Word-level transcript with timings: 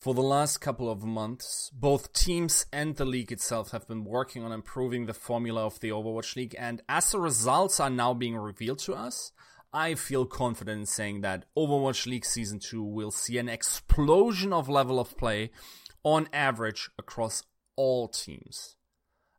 For 0.00 0.14
the 0.14 0.22
last 0.22 0.58
couple 0.58 0.88
of 0.88 1.02
months, 1.02 1.72
both 1.74 2.12
teams 2.12 2.66
and 2.72 2.94
the 2.94 3.04
league 3.04 3.32
itself 3.32 3.72
have 3.72 3.88
been 3.88 4.04
working 4.04 4.44
on 4.44 4.52
improving 4.52 5.06
the 5.06 5.12
formula 5.12 5.66
of 5.66 5.80
the 5.80 5.88
Overwatch 5.88 6.36
League, 6.36 6.54
and 6.56 6.80
as 6.88 7.10
the 7.10 7.18
results 7.18 7.80
are 7.80 7.90
now 7.90 8.14
being 8.14 8.36
revealed 8.36 8.78
to 8.80 8.94
us, 8.94 9.32
I 9.72 9.96
feel 9.96 10.24
confident 10.24 10.78
in 10.78 10.86
saying 10.86 11.22
that 11.22 11.46
Overwatch 11.56 12.06
League 12.06 12.24
Season 12.24 12.60
2 12.60 12.80
will 12.80 13.10
see 13.10 13.38
an 13.38 13.48
explosion 13.48 14.52
of 14.52 14.68
level 14.68 15.00
of 15.00 15.18
play 15.18 15.50
on 16.04 16.28
average 16.32 16.88
across 16.96 17.42
all 17.74 18.06
teams. 18.06 18.76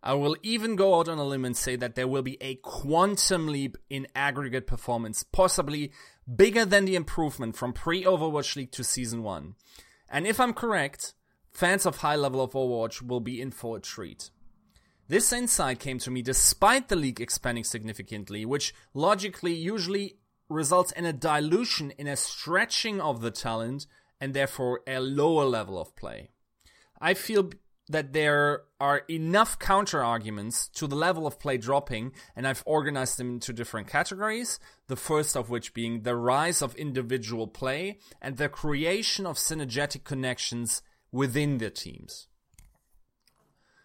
I 0.03 0.15
will 0.15 0.35
even 0.43 0.75
go 0.75 0.99
out 0.99 1.07
on 1.07 1.19
a 1.19 1.23
limb 1.23 1.45
and 1.45 1.55
say 1.55 1.77
that 1.77 1.95
there 1.95 2.07
will 2.07 2.21
be 2.21 2.37
a 2.41 2.55
quantum 2.55 3.47
leap 3.47 3.77
in 3.89 4.07
aggregate 4.13 4.67
performance, 4.67 5.23
possibly 5.23 5.93
bigger 6.35 6.65
than 6.65 6.83
the 6.83 6.97
improvement 6.97 7.55
from 7.55 7.71
pre 7.71 8.03
Overwatch 8.03 8.57
League 8.57 8.73
to 8.73 8.83
Season 8.83 9.23
1. 9.23 9.55
And 10.09 10.25
if 10.25 10.39
I'm 10.39 10.53
correct, 10.53 11.13
fans 11.51 11.85
of 11.85 11.97
high 11.97 12.15
level 12.15 12.41
of 12.41 12.51
Overwatch 12.51 13.01
will 13.01 13.19
be 13.19 13.41
in 13.41 13.51
for 13.51 13.77
a 13.77 13.79
treat. 13.79 14.31
This 15.07 15.33
insight 15.33 15.79
came 15.79 15.99
to 15.99 16.11
me 16.11 16.21
despite 16.21 16.87
the 16.87 16.95
league 16.95 17.21
expanding 17.21 17.63
significantly, 17.63 18.45
which 18.45 18.73
logically 18.93 19.53
usually 19.53 20.17
results 20.49 20.91
in 20.91 21.05
a 21.05 21.13
dilution, 21.13 21.91
in 21.91 22.07
a 22.07 22.15
stretching 22.15 22.99
of 23.01 23.21
the 23.21 23.31
talent, 23.31 23.87
and 24.19 24.33
therefore 24.33 24.81
a 24.85 24.99
lower 24.99 25.45
level 25.45 25.79
of 25.79 25.95
play. 25.95 26.31
I 26.99 27.13
feel 27.13 27.51
that 27.89 28.13
there 28.13 28.61
are 28.79 28.99
enough 29.09 29.57
counter 29.57 30.03
arguments 30.03 30.67
to 30.69 30.85
the 30.85 30.95
level 30.95 31.25
of 31.25 31.39
play 31.39 31.57
dropping, 31.57 32.13
and 32.35 32.47
I've 32.47 32.63
organized 32.65 33.17
them 33.17 33.33
into 33.33 33.51
different 33.51 33.87
categories. 33.87 34.59
The 34.87 34.95
first 34.95 35.35
of 35.35 35.49
which 35.49 35.73
being 35.73 36.03
the 36.03 36.15
rise 36.15 36.61
of 36.61 36.75
individual 36.75 37.47
play 37.47 37.97
and 38.21 38.37
the 38.37 38.47
creation 38.47 39.25
of 39.25 39.37
synergetic 39.37 40.03
connections 40.03 40.83
within 41.11 41.57
the 41.57 41.71
teams. 41.71 42.27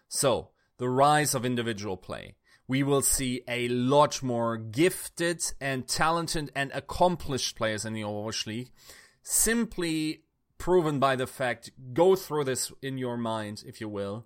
So, 0.07 0.51
the 0.77 0.89
rise 0.89 1.33
of 1.33 1.43
individual 1.43 1.97
play. 1.97 2.35
We 2.67 2.83
will 2.83 3.01
see 3.01 3.41
a 3.47 3.67
lot 3.67 4.21
more 4.23 4.57
gifted 4.57 5.43
and 5.59 5.87
talented 5.87 6.51
and 6.55 6.71
accomplished 6.73 7.55
players 7.55 7.85
in 7.85 7.93
the 7.93 8.01
Overwatch 8.01 8.45
League 8.45 8.71
simply 9.21 10.24
proven 10.57 10.99
by 10.99 11.15
the 11.15 11.27
fact, 11.27 11.71
go 11.93 12.15
through 12.15 12.45
this 12.45 12.71
in 12.81 12.97
your 12.97 13.17
mind, 13.17 13.63
if 13.65 13.79
you 13.81 13.89
will. 13.89 14.25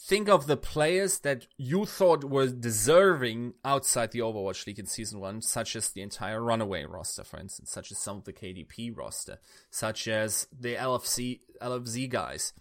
Think 0.00 0.28
of 0.28 0.46
the 0.46 0.56
players 0.56 1.20
that 1.20 1.46
you 1.56 1.86
thought 1.86 2.24
were 2.24 2.48
deserving 2.48 3.54
outside 3.64 4.10
the 4.10 4.18
Overwatch 4.18 4.66
League 4.66 4.78
in 4.78 4.86
Season 4.86 5.18
1, 5.20 5.40
such 5.42 5.76
as 5.76 5.90
the 5.90 6.02
entire 6.02 6.42
Runaway 6.42 6.84
roster, 6.84 7.24
for 7.24 7.38
instance, 7.38 7.70
such 7.70 7.90
as 7.90 7.98
some 7.98 8.18
of 8.18 8.24
the 8.24 8.32
KDP 8.32 8.94
roster, 8.94 9.38
such 9.70 10.06
as 10.06 10.46
the 10.52 10.74
LFC, 10.74 11.40
LFZ 11.62 12.10
guys. 12.10 12.52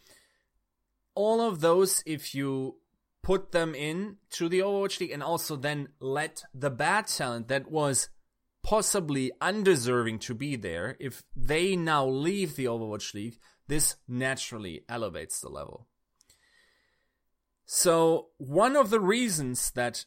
All 1.16 1.42
of 1.42 1.60
those, 1.60 2.02
if 2.06 2.34
you 2.34 2.78
put 3.24 3.52
them 3.52 3.74
in 3.74 4.18
to 4.32 4.48
the 4.48 4.60
Overwatch 4.60 5.00
League 5.00 5.12
and 5.12 5.24
also 5.24 5.56
then 5.56 5.90
let 6.00 6.44
the 6.54 6.70
bad 6.70 7.08
talent 7.08 7.48
that 7.48 7.70
was 7.70 8.10
possibly 8.64 9.32
undeserving 9.42 10.20
to 10.20 10.34
be 10.34 10.56
there, 10.56 10.96
if 11.00 11.24
they 11.36 11.76
now 11.76 12.06
leave 12.06 12.56
the 12.56 12.66
Overwatch 12.66 13.14
League, 13.14 13.38
this 13.68 13.98
naturally 14.08 14.84
elevates 14.90 15.40
the 15.40 15.50
level. 15.50 15.88
So, 17.66 18.28
one 18.38 18.76
of 18.76 18.90
the 18.90 19.00
reasons 19.00 19.72
that 19.72 20.06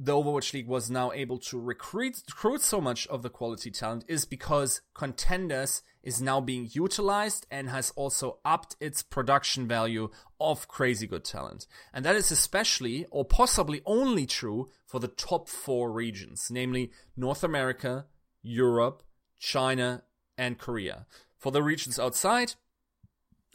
the 0.00 0.12
Overwatch 0.12 0.52
League 0.52 0.68
was 0.68 0.90
now 0.90 1.12
able 1.12 1.38
to 1.38 1.60
recruit, 1.60 2.16
recruit 2.28 2.60
so 2.62 2.80
much 2.80 3.06
of 3.06 3.22
the 3.22 3.30
quality 3.30 3.70
talent 3.70 4.04
is 4.08 4.24
because 4.24 4.82
Contenders 4.94 5.82
is 6.04 6.20
now 6.20 6.40
being 6.40 6.68
utilized 6.72 7.46
and 7.50 7.68
has 7.70 7.90
also 7.96 8.38
upped 8.44 8.76
its 8.78 9.02
production 9.02 9.66
value 9.66 10.10
of 10.38 10.68
crazy 10.68 11.06
good 11.06 11.24
talent. 11.24 11.66
And 11.92 12.04
that 12.04 12.14
is 12.14 12.30
especially 12.30 13.06
or 13.10 13.24
possibly 13.24 13.80
only 13.86 14.26
true 14.26 14.68
for 14.86 15.00
the 15.00 15.08
top 15.08 15.48
four 15.48 15.90
regions, 15.90 16.48
namely 16.50 16.92
North 17.16 17.42
America, 17.42 18.04
Europe, 18.42 19.02
China, 19.38 20.02
and 20.36 20.58
Korea. 20.58 21.06
For 21.38 21.50
the 21.50 21.62
regions 21.62 21.98
outside, 21.98 22.54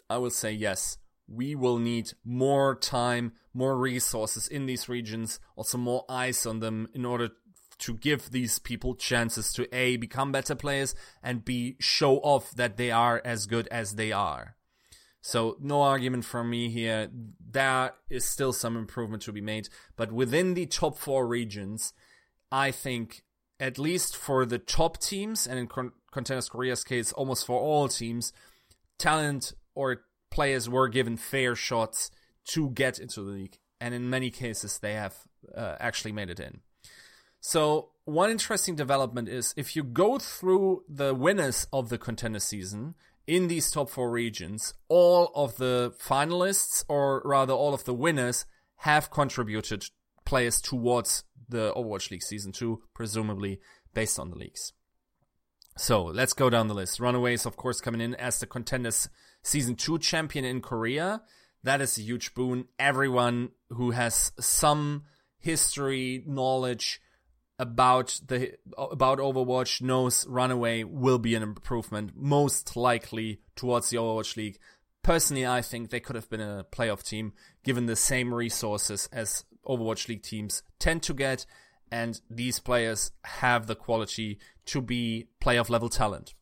I 0.09 0.17
will 0.17 0.31
say 0.31 0.51
yes, 0.51 0.97
we 1.27 1.53
will 1.53 1.77
need 1.77 2.11
more 2.25 2.75
time, 2.75 3.33
more 3.53 3.77
resources 3.77 4.47
in 4.47 4.65
these 4.65 4.89
regions, 4.89 5.39
also 5.55 5.77
more 5.77 6.03
eyes 6.09 6.45
on 6.45 6.59
them 6.59 6.89
in 6.93 7.05
order 7.05 7.29
to 7.79 7.93
give 7.95 8.31
these 8.31 8.59
people 8.59 8.95
chances 8.95 9.53
to 9.53 9.73
A, 9.75 9.97
become 9.97 10.31
better 10.31 10.55
players, 10.55 10.95
and 11.23 11.45
B, 11.45 11.75
show 11.79 12.17
off 12.17 12.51
that 12.51 12.77
they 12.77 12.91
are 12.91 13.21
as 13.25 13.45
good 13.45 13.67
as 13.69 13.95
they 13.95 14.11
are. 14.11 14.55
So, 15.21 15.57
no 15.59 15.81
argument 15.81 16.25
from 16.25 16.49
me 16.49 16.69
here. 16.69 17.09
There 17.51 17.93
is 18.09 18.25
still 18.25 18.53
some 18.53 18.77
improvement 18.77 19.23
to 19.23 19.33
be 19.33 19.41
made. 19.41 19.67
But 19.97 20.11
within 20.11 20.53
the 20.53 20.65
top 20.65 20.97
four 20.97 21.27
regions, 21.27 21.93
I 22.51 22.71
think, 22.71 23.23
at 23.59 23.77
least 23.77 24.15
for 24.15 24.45
the 24.45 24.59
top 24.59 24.97
teams, 24.99 25.45
and 25.45 25.59
in 25.59 25.67
Contenders 26.11 26.47
Korea's 26.47 26.83
case, 26.83 27.11
almost 27.11 27.45
for 27.45 27.59
all 27.59 27.89
teams, 27.89 28.31
talent 28.97 29.53
or 29.75 30.03
players 30.29 30.69
were 30.69 30.87
given 30.87 31.17
fair 31.17 31.55
shots 31.55 32.11
to 32.45 32.69
get 32.69 32.99
into 32.99 33.21
the 33.21 33.31
league, 33.31 33.57
and 33.81 33.93
in 33.93 34.09
many 34.09 34.29
cases 34.29 34.79
they 34.79 34.93
have 34.93 35.15
uh, 35.55 35.75
actually 35.79 36.11
made 36.11 36.29
it 36.29 36.39
in. 36.39 36.61
So 37.41 37.89
one 38.05 38.31
interesting 38.31 38.75
development 38.75 39.29
is 39.29 39.53
if 39.55 39.75
you 39.75 39.83
go 39.83 40.17
through 40.19 40.83
the 40.89 41.13
winners 41.13 41.67
of 41.71 41.89
the 41.89 41.97
contender 41.97 42.39
season 42.39 42.95
in 43.27 43.47
these 43.47 43.69
top 43.71 43.89
four 43.89 44.09
regions, 44.09 44.73
all 44.87 45.31
of 45.35 45.57
the 45.57 45.93
finalists, 46.01 46.83
or 46.87 47.21
rather 47.23 47.53
all 47.53 47.73
of 47.73 47.85
the 47.85 47.93
winners, 47.93 48.45
have 48.77 49.11
contributed 49.11 49.85
players 50.25 50.59
towards 50.61 51.23
the 51.47 51.71
Overwatch 51.73 52.11
League 52.11 52.23
season 52.23 52.51
two, 52.51 52.81
presumably 52.93 53.59
based 53.93 54.19
on 54.19 54.29
the 54.29 54.37
leagues. 54.37 54.73
So 55.77 56.03
let's 56.03 56.33
go 56.33 56.49
down 56.49 56.67
the 56.67 56.73
list. 56.73 56.99
Runaways, 56.99 57.45
of 57.45 57.55
course, 57.55 57.79
coming 57.79 58.01
in 58.01 58.15
as 58.15 58.39
the 58.39 58.45
contenders 58.45 59.07
season 59.43 59.75
two 59.75 59.97
champion 59.97 60.43
in 60.43 60.61
Korea. 60.61 61.21
That 61.63 61.81
is 61.81 61.97
a 61.97 62.01
huge 62.01 62.33
boon. 62.33 62.65
Everyone 62.77 63.49
who 63.69 63.91
has 63.91 64.31
some 64.39 65.03
history, 65.37 66.23
knowledge 66.25 67.01
about 67.59 68.19
the 68.25 68.53
about 68.77 69.19
Overwatch 69.19 69.81
knows 69.81 70.25
Runaway 70.27 70.83
will 70.83 71.19
be 71.19 71.35
an 71.35 71.43
improvement, 71.43 72.13
most 72.15 72.75
likely 72.75 73.41
towards 73.55 73.89
the 73.89 73.97
Overwatch 73.97 74.35
League. 74.37 74.57
Personally, 75.03 75.45
I 75.45 75.61
think 75.61 75.89
they 75.89 75.99
could 75.99 76.15
have 76.15 76.29
been 76.29 76.41
a 76.41 76.65
playoff 76.71 77.03
team 77.03 77.33
given 77.63 77.85
the 77.85 77.95
same 77.95 78.33
resources 78.33 79.07
as 79.11 79.43
Overwatch 79.67 80.07
League 80.07 80.23
teams 80.23 80.63
tend 80.79 81.03
to 81.03 81.13
get, 81.13 81.45
and 81.91 82.19
these 82.29 82.59
players 82.59 83.11
have 83.23 83.67
the 83.67 83.75
quality 83.75 84.39
to 84.65 84.81
be 84.81 85.27
playoff 85.41 85.69
level 85.69 85.89
talent 85.89 86.33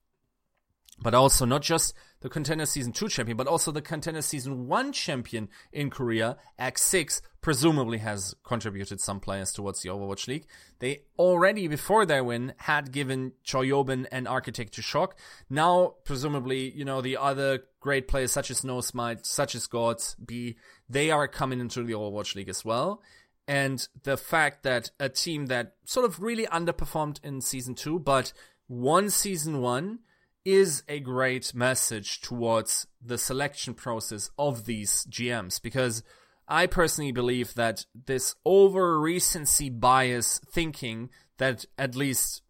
but 0.99 1.13
also 1.13 1.45
not 1.45 1.61
just 1.61 1.93
the 2.21 2.29
contender 2.29 2.65
season 2.65 2.91
2 2.91 3.09
champion, 3.09 3.37
but 3.37 3.47
also 3.47 3.71
the 3.71 3.81
contender 3.81 4.21
season 4.21 4.67
1 4.67 4.91
champion 4.91 5.49
in 5.71 5.89
Korea, 5.89 6.37
X6, 6.59 7.21
presumably 7.41 7.99
has 7.99 8.35
contributed 8.43 8.99
some 8.99 9.19
players 9.19 9.51
towards 9.51 9.81
the 9.81 9.89
Overwatch 9.89 10.27
League. 10.27 10.45
They 10.79 11.03
already, 11.17 11.67
before 11.67 12.05
their 12.05 12.23
win, 12.23 12.53
had 12.57 12.91
given 12.91 13.33
Choihyobin 13.45 14.07
and 14.11 14.27
Architect 14.27 14.73
to 14.73 14.81
shock. 14.81 15.17
Now, 15.49 15.95
presumably, 16.03 16.71
you 16.71 16.83
know, 16.83 17.01
the 17.01 17.17
other 17.17 17.63
great 17.79 18.07
players 18.07 18.31
such 18.31 18.51
as 18.51 18.61
NoSmite, 18.61 19.25
such 19.25 19.55
as 19.55 19.67
Gods, 19.67 20.15
B, 20.15 20.57
they 20.89 21.11
are 21.11 21.27
coming 21.27 21.59
into 21.59 21.83
the 21.83 21.93
Overwatch 21.93 22.35
League 22.35 22.49
as 22.49 22.65
well. 22.65 23.01
And 23.47 23.87
the 24.03 24.17
fact 24.17 24.63
that 24.63 24.91
a 24.99 25.07
team 25.07 25.45
that 25.45 25.75
sort 25.85 26.05
of 26.05 26.21
really 26.21 26.47
underperformed 26.47 27.23
in 27.23 27.39
season 27.39 27.75
2, 27.75 27.99
but 27.99 28.33
won 28.67 29.09
season 29.09 29.61
1, 29.61 29.99
is 30.47 30.81
a 30.87 30.97
great 31.01 31.53
message 31.53 32.21
towards 32.21 32.87
the 33.05 33.17
selection 33.17 33.73
process 33.73 34.29
of 34.39 34.63
these 34.63 35.05
GMs 35.09 35.61
because 35.61 36.03
I 36.47 36.67
personally 36.67 37.11
believe 37.11 37.53
that 37.55 37.85
this 38.05 38.33
over 38.45 38.97
recency 38.97 39.69
bias 39.69 40.39
thinking 40.49 41.09
that 41.37 41.65
at 41.77 41.97
least 41.97 42.43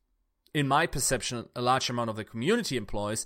in 0.54 0.68
my 0.68 0.86
perception 0.86 1.50
a 1.56 1.62
large 1.64 1.90
amount 1.90 2.12
of 2.12 2.18
the 2.18 2.24
community 2.24 2.78
employs 2.78 3.26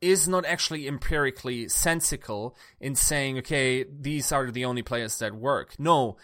is 0.00 0.28
not 0.28 0.46
actually 0.46 0.86
empirically 0.86 1.68
sensical 1.68 2.56
in 2.80 2.94
saying 2.94 3.36
okay 3.38 3.82
these 3.82 4.30
are 4.30 4.52
the 4.52 4.64
only 4.64 4.82
players 4.82 5.18
that 5.18 5.34
work. 5.34 5.74
No 5.76 6.16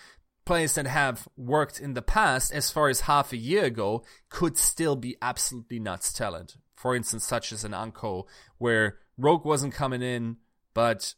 players 0.44 0.74
that 0.74 0.86
have 0.86 1.28
worked 1.36 1.80
in 1.80 1.94
the 1.94 2.02
past 2.02 2.52
as 2.52 2.70
far 2.70 2.88
as 2.88 3.02
half 3.02 3.32
a 3.32 3.36
year 3.36 3.64
ago 3.64 4.04
could 4.28 4.56
still 4.56 4.96
be 4.96 5.16
absolutely 5.22 5.78
nuts 5.78 6.12
talent 6.12 6.56
for 6.84 6.94
instance, 6.94 7.24
such 7.26 7.50
as 7.50 7.64
an 7.64 7.72
uNKOE, 7.72 8.26
where 8.58 8.98
Rogue 9.16 9.46
wasn't 9.46 9.72
coming 9.72 10.02
in, 10.02 10.36
but 10.74 11.14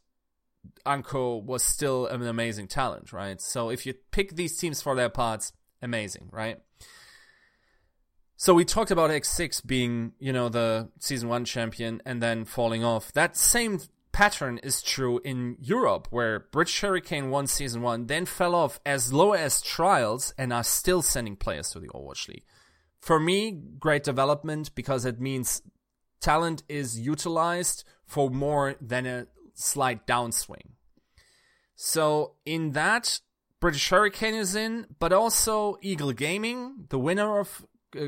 uNKOE 0.85 1.43
was 1.43 1.61
still 1.61 2.07
an 2.07 2.25
amazing 2.25 2.69
talent, 2.69 3.11
right? 3.11 3.41
So 3.41 3.69
if 3.69 3.85
you 3.85 3.93
pick 4.11 4.37
these 4.37 4.57
teams 4.57 4.81
for 4.81 4.95
their 4.95 5.09
parts, 5.09 5.51
amazing, 5.81 6.29
right? 6.31 6.61
So 8.37 8.53
we 8.53 8.63
talked 8.63 8.91
about 8.91 9.09
X6 9.09 9.67
being, 9.67 10.13
you 10.19 10.31
know, 10.31 10.47
the 10.47 10.87
season 10.99 11.27
one 11.27 11.43
champion 11.43 12.01
and 12.05 12.23
then 12.23 12.45
falling 12.45 12.85
off. 12.85 13.11
That 13.11 13.35
same 13.35 13.81
pattern 14.11 14.59
is 14.63 14.81
true 14.81 15.19
in 15.23 15.57
Europe, 15.59 16.07
where 16.09 16.39
British 16.51 16.81
Hurricane 16.81 17.29
won 17.29 17.47
season 17.47 17.81
one, 17.81 18.07
then 18.07 18.25
fell 18.25 18.55
off 18.55 18.79
as 18.85 19.13
low 19.13 19.33
as 19.33 19.61
trials 19.61 20.33
and 20.37 20.51
are 20.51 20.63
still 20.63 21.01
sending 21.01 21.35
players 21.35 21.69
to 21.71 21.79
the 21.79 21.89
Overwatch 21.89 22.27
League. 22.27 22.45
For 22.99 23.19
me, 23.19 23.51
great 23.79 24.03
development 24.03 24.73
because 24.75 25.05
it 25.05 25.21
means 25.21 25.61
talent 26.19 26.63
is 26.67 26.99
utilized 26.99 27.83
for 28.05 28.29
more 28.29 28.75
than 28.81 29.05
a 29.05 29.27
slight 29.53 30.07
downswing. 30.07 30.71
So 31.75 32.33
in 32.45 32.71
that, 32.71 33.19
British 33.59 33.89
Hurricane 33.89 34.35
is 34.35 34.55
in, 34.55 34.87
but 34.99 35.13
also 35.13 35.77
Eagle 35.81 36.11
Gaming, 36.11 36.85
the 36.89 36.99
winner 36.99 37.39
of 37.39 37.65
uh, 37.99 38.07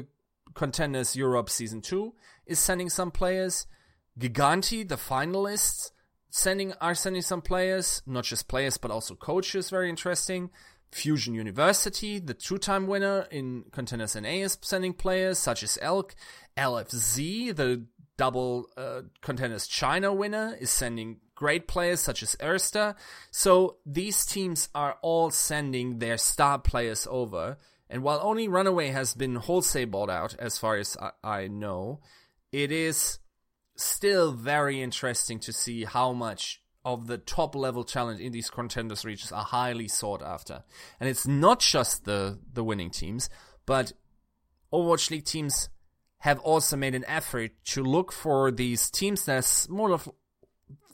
Contenders 0.54 1.16
Europe 1.16 1.50
Season 1.50 1.82
2, 1.82 2.14
is 2.46 2.60
sending 2.60 2.90
some 2.90 3.12
players. 3.12 3.68
Gigantti, 4.18 4.88
the 4.88 4.96
finalists, 4.96 5.92
sending 6.30 6.74
are 6.82 6.96
sending 6.96 7.22
some 7.22 7.42
players, 7.42 8.02
not 8.06 8.24
just 8.24 8.48
players 8.48 8.78
but 8.78 8.92
also 8.92 9.16
coaches. 9.16 9.70
Very 9.70 9.90
interesting. 9.90 10.50
Fusion 10.92 11.36
University, 11.36 12.20
the 12.20 12.34
two-time 12.34 12.88
winner 12.88 13.28
in 13.30 13.66
Contenders 13.72 14.16
NA, 14.16 14.30
is 14.30 14.58
sending 14.62 14.94
players 14.94 15.38
such 15.38 15.62
as 15.62 15.78
Elk. 15.82 16.16
LFZ, 16.58 17.56
the 17.56 17.86
double 18.18 18.68
uh, 18.76 19.02
Contenders 19.22 19.68
China 19.68 20.14
winner, 20.14 20.58
is 20.60 20.70
sending 20.70 21.18
great 21.36 21.68
players 21.68 22.02
such 22.02 22.22
as 22.24 22.36
Erster. 22.38 22.96
So 23.32 23.78
these 23.86 24.26
teams 24.26 24.68
are 24.76 24.98
all 25.02 25.32
sending 25.32 26.00
their 26.00 26.18
star 26.18 26.60
players 26.60 27.08
over. 27.10 27.58
And 27.90 28.04
while 28.04 28.20
only 28.22 28.48
Runaway 28.48 28.90
has 28.90 29.14
been 29.14 29.36
wholesale 29.36 29.88
bought 29.88 30.10
out, 30.10 30.36
as 30.38 30.58
far 30.58 30.76
as 30.76 30.98
I, 30.98 31.12
I 31.24 31.48
know, 31.48 32.02
it 32.52 32.72
is 32.72 33.20
still 33.84 34.32
very 34.32 34.82
interesting 34.82 35.40
to 35.40 35.54
see 35.54 35.84
how 35.84 36.14
much 36.14 36.62
of 36.86 37.08
the 37.08 37.18
top 37.18 37.56
level 37.56 37.84
challenge 37.84 38.22
in 38.22 38.32
these 38.32 38.50
contenders 38.50 39.06
regions 39.06 39.32
are 39.32 39.44
highly 39.44 39.88
sought 39.88 40.22
after. 40.22 40.64
And 41.00 41.10
it's 41.10 41.28
not 41.28 41.60
just 41.60 42.06
the, 42.06 42.40
the 42.54 42.64
winning 42.64 42.90
teams, 42.90 43.30
but 43.66 43.94
Overwatch 44.72 45.12
League 45.12 45.26
teams 45.26 45.70
have 46.20 46.40
also 46.40 46.76
made 46.76 46.96
an 46.96 47.06
effort 47.08 47.52
to 47.64 47.84
look 47.84 48.12
for 48.12 48.52
these 48.52 48.90
teams 48.90 49.26
that's 49.26 49.70
more 49.70 49.92
of, 49.92 50.10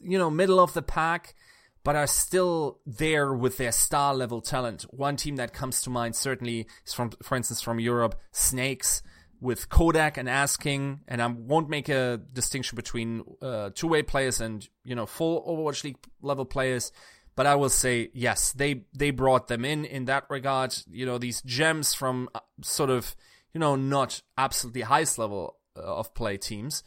you 0.01 0.17
know, 0.17 0.29
middle 0.29 0.59
of 0.59 0.73
the 0.73 0.81
pack, 0.81 1.35
but 1.83 1.95
are 1.95 2.07
still 2.07 2.79
there 2.85 3.33
with 3.33 3.57
their 3.57 3.71
star 3.71 4.13
level 4.13 4.41
talent. 4.41 4.83
One 4.89 5.15
team 5.15 5.35
that 5.37 5.53
comes 5.53 5.81
to 5.81 5.89
mind 5.89 6.15
certainly 6.15 6.67
is 6.85 6.93
from, 6.93 7.11
for 7.23 7.35
instance, 7.35 7.61
from 7.61 7.79
Europe, 7.79 8.19
Snakes 8.31 9.01
with 9.39 9.69
Kodak 9.69 10.17
and 10.17 10.29
Asking, 10.29 11.01
and 11.07 11.21
I 11.21 11.27
won't 11.27 11.69
make 11.69 11.89
a 11.89 12.17
distinction 12.31 12.75
between 12.75 13.23
uh, 13.41 13.69
two-way 13.73 14.03
players 14.03 14.41
and 14.41 14.67
you 14.83 14.95
know 14.95 15.05
full 15.05 15.43
Overwatch 15.45 15.83
League 15.83 15.97
level 16.21 16.45
players, 16.45 16.91
but 17.35 17.45
I 17.45 17.55
will 17.55 17.69
say 17.69 18.09
yes, 18.13 18.51
they 18.53 18.85
they 18.93 19.11
brought 19.11 19.47
them 19.47 19.65
in 19.65 19.85
in 19.85 20.05
that 20.05 20.25
regard. 20.29 20.75
You 20.89 21.05
know 21.05 21.17
these 21.17 21.41
gems 21.41 21.93
from 21.93 22.29
uh, 22.33 22.39
sort 22.61 22.89
of 22.89 23.15
you 23.53 23.59
know 23.59 23.75
not 23.75 24.21
absolutely 24.37 24.81
highest 24.81 25.17
level 25.17 25.57
uh, 25.77 25.81
of 25.81 26.13
play 26.13 26.37
teams. 26.37 26.83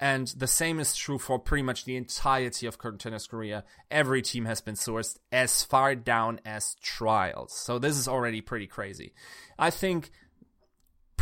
And 0.00 0.26
the 0.26 0.48
same 0.48 0.80
is 0.80 0.96
true 0.96 1.16
for 1.16 1.38
pretty 1.38 1.62
much 1.62 1.84
the 1.84 1.94
entirety 1.94 2.66
of 2.66 2.76
Contenders 2.76 3.28
Korea. 3.28 3.62
Every 3.88 4.20
team 4.20 4.46
has 4.46 4.60
been 4.60 4.74
sourced 4.74 5.16
as 5.30 5.62
far 5.62 5.94
down 5.94 6.40
as 6.44 6.74
trials. 6.82 7.52
So 7.52 7.78
this 7.78 7.96
is 7.96 8.08
already 8.08 8.40
pretty 8.40 8.66
crazy. 8.66 9.14
I 9.60 9.70
think 9.70 10.10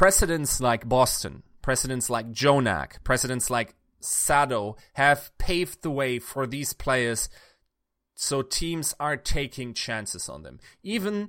precedents 0.00 0.62
like 0.62 0.88
Boston, 0.88 1.42
precedents 1.60 2.08
like 2.08 2.32
JJoNak, 2.32 3.04
precedents 3.04 3.50
like 3.50 3.74
Sado 4.00 4.76
have 4.94 5.30
paved 5.36 5.82
the 5.82 5.90
way 5.90 6.18
for 6.18 6.46
these 6.46 6.72
players 6.72 7.28
so 8.14 8.40
teams 8.40 8.94
are 8.98 9.18
taking 9.18 9.74
chances 9.74 10.26
on 10.30 10.42
them. 10.42 10.58
Even, 10.82 11.28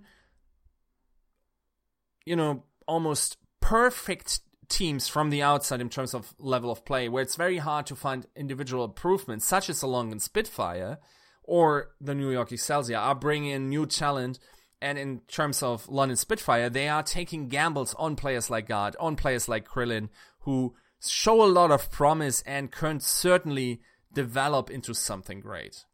you 2.26 2.38
know, 2.38 2.64
almost 2.88 3.36
perfect 3.60 4.40
teams 4.70 5.06
from 5.06 5.32
the 5.32 5.42
outside 5.42 5.82
in 5.82 5.90
terms 5.90 6.14
of 6.14 6.34
level 6.40 6.72
of 6.72 6.86
play, 6.86 7.10
where 7.10 7.24
it's 7.24 7.36
very 7.36 7.58
hard 7.58 7.86
to 7.88 7.96
find 7.98 8.26
individual 8.38 8.86
improvements, 8.86 9.46
such 9.46 9.70
as 9.70 9.82
along 9.82 10.14
in 10.14 10.20
Spitfire 10.22 10.98
or 11.44 11.92
the 12.00 12.16
New 12.16 12.32
York 12.32 12.54
Excelsior, 12.54 13.00
are 13.00 13.16
bringing 13.16 13.52
in 13.52 13.68
new 13.68 13.86
talent 13.86 14.40
and 14.82 14.98
in 14.98 15.20
terms 15.28 15.62
of 15.62 15.88
London 15.88 16.18
Spitfire, 16.18 16.70
they 16.70 16.90
are 16.90 17.04
taking 17.04 17.48
gambles 17.48 17.94
on 17.96 18.16
players 18.16 18.50
like 18.50 18.68
God, 18.68 18.96
on 19.00 19.16
players 19.16 19.48
like 19.48 19.68
Krillin, 19.68 20.10
who 20.42 20.76
show 21.00 21.44
a 21.44 21.46
lot 21.46 21.72
of 21.72 21.92
promise 21.92 22.42
and 22.46 22.72
can 22.72 23.00
certainly 23.00 23.82
develop 24.14 24.70
into 24.70 24.94
something 24.94 25.40
great. 25.40 25.86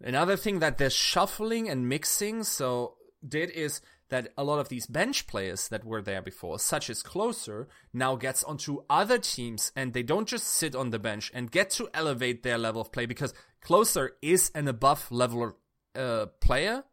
Another 0.00 0.36
thing 0.36 0.58
that 0.60 0.78
they're 0.78 0.90
shuffling 0.90 1.68
and 1.68 1.88
mixing 1.88 2.44
so 2.44 2.94
did 3.26 3.50
is 3.50 3.80
that 4.08 4.28
a 4.36 4.44
lot 4.44 4.58
of 4.58 4.68
these 4.68 4.86
bench 4.86 5.26
players 5.26 5.68
that 5.68 5.84
were 5.84 6.02
there 6.02 6.22
before, 6.22 6.58
such 6.58 6.88
as 6.90 7.02
Closer, 7.02 7.66
now 7.92 8.14
gets 8.14 8.44
onto 8.44 8.82
other 8.88 9.18
teams 9.18 9.72
and 9.74 9.92
they 9.92 10.02
don't 10.02 10.28
just 10.28 10.46
sit 10.46 10.76
on 10.76 10.90
the 10.90 10.98
bench 10.98 11.30
and 11.34 11.50
get 11.50 11.70
to 11.70 11.88
elevate 11.92 12.42
their 12.42 12.58
level 12.58 12.80
of 12.80 12.92
play 12.92 13.06
because 13.06 13.34
Closer 13.60 14.12
is 14.22 14.52
an 14.54 14.68
above 14.68 15.10
level 15.10 15.56
uh, 15.96 16.26
player 16.40 16.84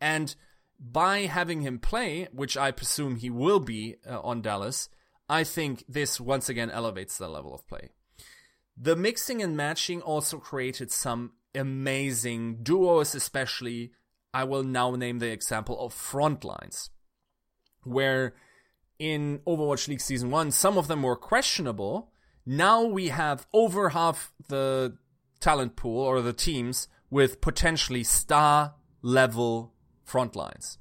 and 0.00 0.34
by 0.78 1.20
having 1.20 1.62
him 1.62 1.78
play, 1.78 2.28
which 2.32 2.56
I 2.56 2.70
presume 2.70 3.16
he 3.16 3.30
will 3.30 3.60
be 3.60 3.96
uh, 4.08 4.20
on 4.20 4.42
Dallas, 4.42 4.88
I 5.28 5.44
think 5.44 5.84
this 5.88 6.20
once 6.20 6.48
again 6.48 6.70
elevates 6.70 7.18
the 7.18 7.28
level 7.28 7.54
of 7.54 7.66
play. 7.66 7.90
The 8.76 8.96
mixing 8.96 9.42
and 9.42 9.56
matching 9.56 10.02
also 10.02 10.38
created 10.38 10.90
some 10.90 11.32
amazing 11.54 12.62
duos, 12.62 13.14
especially. 13.14 13.92
I 14.32 14.44
will 14.44 14.64
now 14.64 14.94
name 14.96 15.20
the 15.20 15.30
example 15.30 15.78
of 15.78 15.94
Frontlines, 15.94 16.90
where 17.84 18.34
in 18.98 19.40
Overwatch 19.46 19.88
League 19.88 20.00
Season 20.00 20.30
1, 20.30 20.50
some 20.50 20.76
of 20.76 20.88
them 20.88 21.02
were 21.02 21.16
questionable. 21.16 22.10
Now 22.44 22.82
we 22.82 23.08
have 23.08 23.46
over 23.52 23.90
half 23.90 24.32
the 24.48 24.96
talent 25.40 25.76
pool 25.76 26.00
or 26.00 26.20
the 26.20 26.32
teams 26.32 26.88
with 27.10 27.40
potentially 27.40 28.02
star 28.02 28.74
level 29.02 29.73
front 30.04 30.36
lines. 30.36 30.78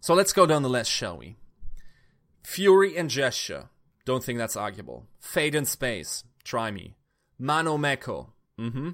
So 0.00 0.14
let's 0.14 0.32
go 0.32 0.46
down 0.46 0.62
the 0.62 0.68
list, 0.68 0.90
shall 0.90 1.18
we? 1.18 1.36
Fury 2.44 2.96
and 2.96 3.10
Gesture. 3.10 3.70
Don't 4.04 4.22
think 4.22 4.38
that's 4.38 4.56
arguable. 4.56 5.06
Fate 5.18 5.54
and 5.54 5.66
Space. 5.66 6.22
Try 6.44 6.70
me. 6.70 6.96
Mano 7.38 7.76
Meko. 7.76 8.28
Mm-hmm. 8.58 8.90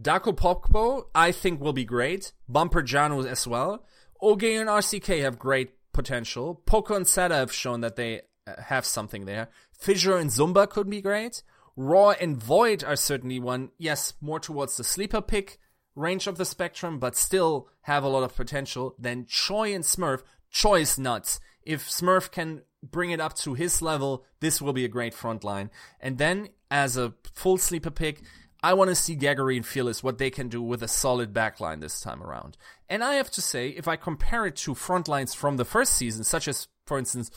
Dako 0.00 0.36
Popko, 0.36 1.04
I 1.14 1.30
think 1.30 1.60
will 1.60 1.72
be 1.72 1.84
great. 1.84 2.32
Bumper 2.48 2.82
Janu 2.82 3.24
as 3.26 3.46
well. 3.46 3.84
OG 4.20 4.42
and 4.44 4.68
RCK 4.68 5.22
have 5.22 5.38
great 5.38 5.70
potential. 5.92 6.62
Poco 6.66 6.94
and 6.94 7.06
Seta 7.06 7.36
have 7.36 7.52
shown 7.52 7.80
that 7.82 7.96
they 7.96 8.22
uh, 8.46 8.60
have 8.60 8.84
something 8.84 9.24
there. 9.24 9.48
Fissure 9.78 10.16
and 10.16 10.30
Zunba 10.30 10.68
could 10.68 10.90
be 10.90 11.00
great. 11.00 11.42
Raw 11.76 12.10
and 12.10 12.36
Void 12.36 12.84
are 12.84 12.96
certainly 12.96 13.38
one. 13.38 13.70
Yes, 13.78 14.14
more 14.20 14.40
towards 14.40 14.76
the 14.76 14.84
sleeper 14.84 15.20
pick, 15.20 15.58
range 15.94 16.26
of 16.26 16.36
the 16.36 16.44
spectrum, 16.44 16.98
but 16.98 17.16
still 17.16 17.68
have 17.82 18.04
a 18.04 18.08
lot 18.08 18.22
of 18.22 18.34
potential, 18.34 18.94
then 18.98 19.26
Choi 19.26 19.74
and 19.74 19.84
Smurf, 19.84 20.22
Choi 20.50 20.80
is 20.80 20.98
nuts. 20.98 21.40
If 21.62 21.88
Smurf 21.88 22.30
can 22.30 22.62
bring 22.82 23.10
it 23.10 23.20
up 23.20 23.34
to 23.36 23.54
his 23.54 23.80
level, 23.80 24.24
this 24.40 24.60
will 24.60 24.72
be 24.72 24.84
a 24.84 24.88
great 24.88 25.14
front 25.14 25.44
line. 25.44 25.70
And 26.00 26.18
then, 26.18 26.50
as 26.70 26.96
a 26.96 27.14
full 27.34 27.56
sleeper 27.58 27.90
pick, 27.90 28.22
I 28.62 28.74
want 28.74 28.88
to 28.88 28.94
see 28.94 29.16
Geguri 29.16 29.56
and 29.56 29.66
Fearless 29.66 30.02
what 30.02 30.18
they 30.18 30.30
can 30.30 30.48
do 30.48 30.62
with 30.62 30.82
a 30.82 30.88
solid 30.88 31.32
backline 31.32 31.80
this 31.80 32.00
time 32.00 32.22
around. 32.22 32.56
And 32.88 33.04
I 33.04 33.14
have 33.14 33.30
to 33.32 33.42
say, 33.42 33.68
if 33.68 33.86
I 33.86 33.96
compare 33.96 34.46
it 34.46 34.56
to 34.56 34.74
front 34.74 35.06
lines 35.06 35.34
from 35.34 35.56
the 35.56 35.64
first 35.64 35.92
season, 35.94 36.24
such 36.24 36.48
as, 36.48 36.68
for 36.86 36.98
instance, 36.98 37.30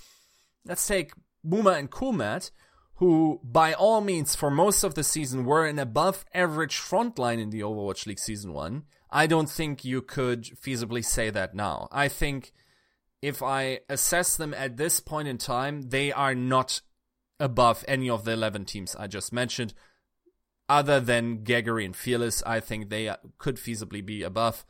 let's 0.66 0.88
take 0.88 1.12
Muma 1.46 1.78
and 1.78 1.92
coolmatt, 1.92 2.52
who 2.98 3.40
by 3.44 3.74
all 3.74 4.02
means 4.02 4.36
for 4.36 4.50
most 4.50 4.84
of 4.84 4.96
the 4.96 5.04
season 5.04 5.46
were 5.46 5.66
an 5.66 5.80
above 5.80 6.26
average 6.34 6.78
frontline 6.78 7.40
in 7.40 7.52
the 7.52 7.62
Overwatch 7.62 8.08
League 8.08 8.20
season 8.20 8.54
1, 8.54 8.84
I 9.12 9.28
don't 9.28 9.50
think 9.50 9.86
you 9.86 10.02
could 10.02 10.44
feasibly 10.44 11.06
say 11.06 11.30
that 11.30 11.54
now. 11.56 11.88
I 11.92 12.08
think 12.08 12.52
if 13.22 13.44
I 13.44 13.80
assess 13.88 14.36
them 14.36 14.54
at 14.54 14.78
this 14.78 15.00
point 15.00 15.28
in 15.28 15.38
time, 15.38 15.90
they 15.90 16.12
are 16.12 16.36
not 16.36 16.82
above 17.40 17.86
any 17.88 18.10
of 18.10 18.26
the 18.26 18.32
11 18.32 18.66
teams 18.66 18.96
I 18.96 19.06
just 19.08 19.32
mentioned. 19.32 19.74
Other 20.68 21.00
than 21.00 21.44
Geguri 21.44 21.86
and 21.86 21.96
Fearless, 21.96 22.44
I 22.46 22.60
think 22.60 22.90
they 22.90 23.14
could 23.38 23.58
feasibly 23.58 24.04
be 24.04 24.24
above. 24.24 24.66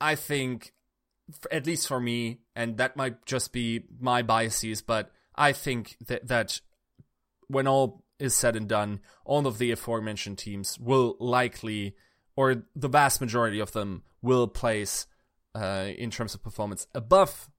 I 0.00 0.14
think, 0.14 0.72
at 1.50 1.66
least 1.66 1.88
for 1.88 2.00
me, 2.00 2.40
and 2.54 2.76
that 2.76 2.96
might 2.96 3.24
just 3.24 3.52
be 3.52 3.84
my 3.98 4.22
biases, 4.22 4.82
but 4.82 5.10
I 5.34 5.52
think 5.52 5.96
that, 6.06 6.28
that 6.28 6.60
when 7.48 7.66
all 7.66 8.04
is 8.18 8.34
said 8.34 8.56
and 8.56 8.68
done, 8.68 9.00
all 9.24 9.46
of 9.46 9.58
the 9.58 9.70
aforementioned 9.70 10.38
teams 10.38 10.78
will 10.78 11.16
likely, 11.20 11.94
or 12.34 12.64
the 12.74 12.88
vast 12.88 13.20
majority 13.20 13.60
of 13.60 13.72
them, 13.72 14.02
will 14.22 14.48
place 14.48 15.06
uh, 15.54 15.88
in 15.96 16.10
terms 16.10 16.34
of 16.34 16.42
performance 16.42 16.86
above 16.94 17.50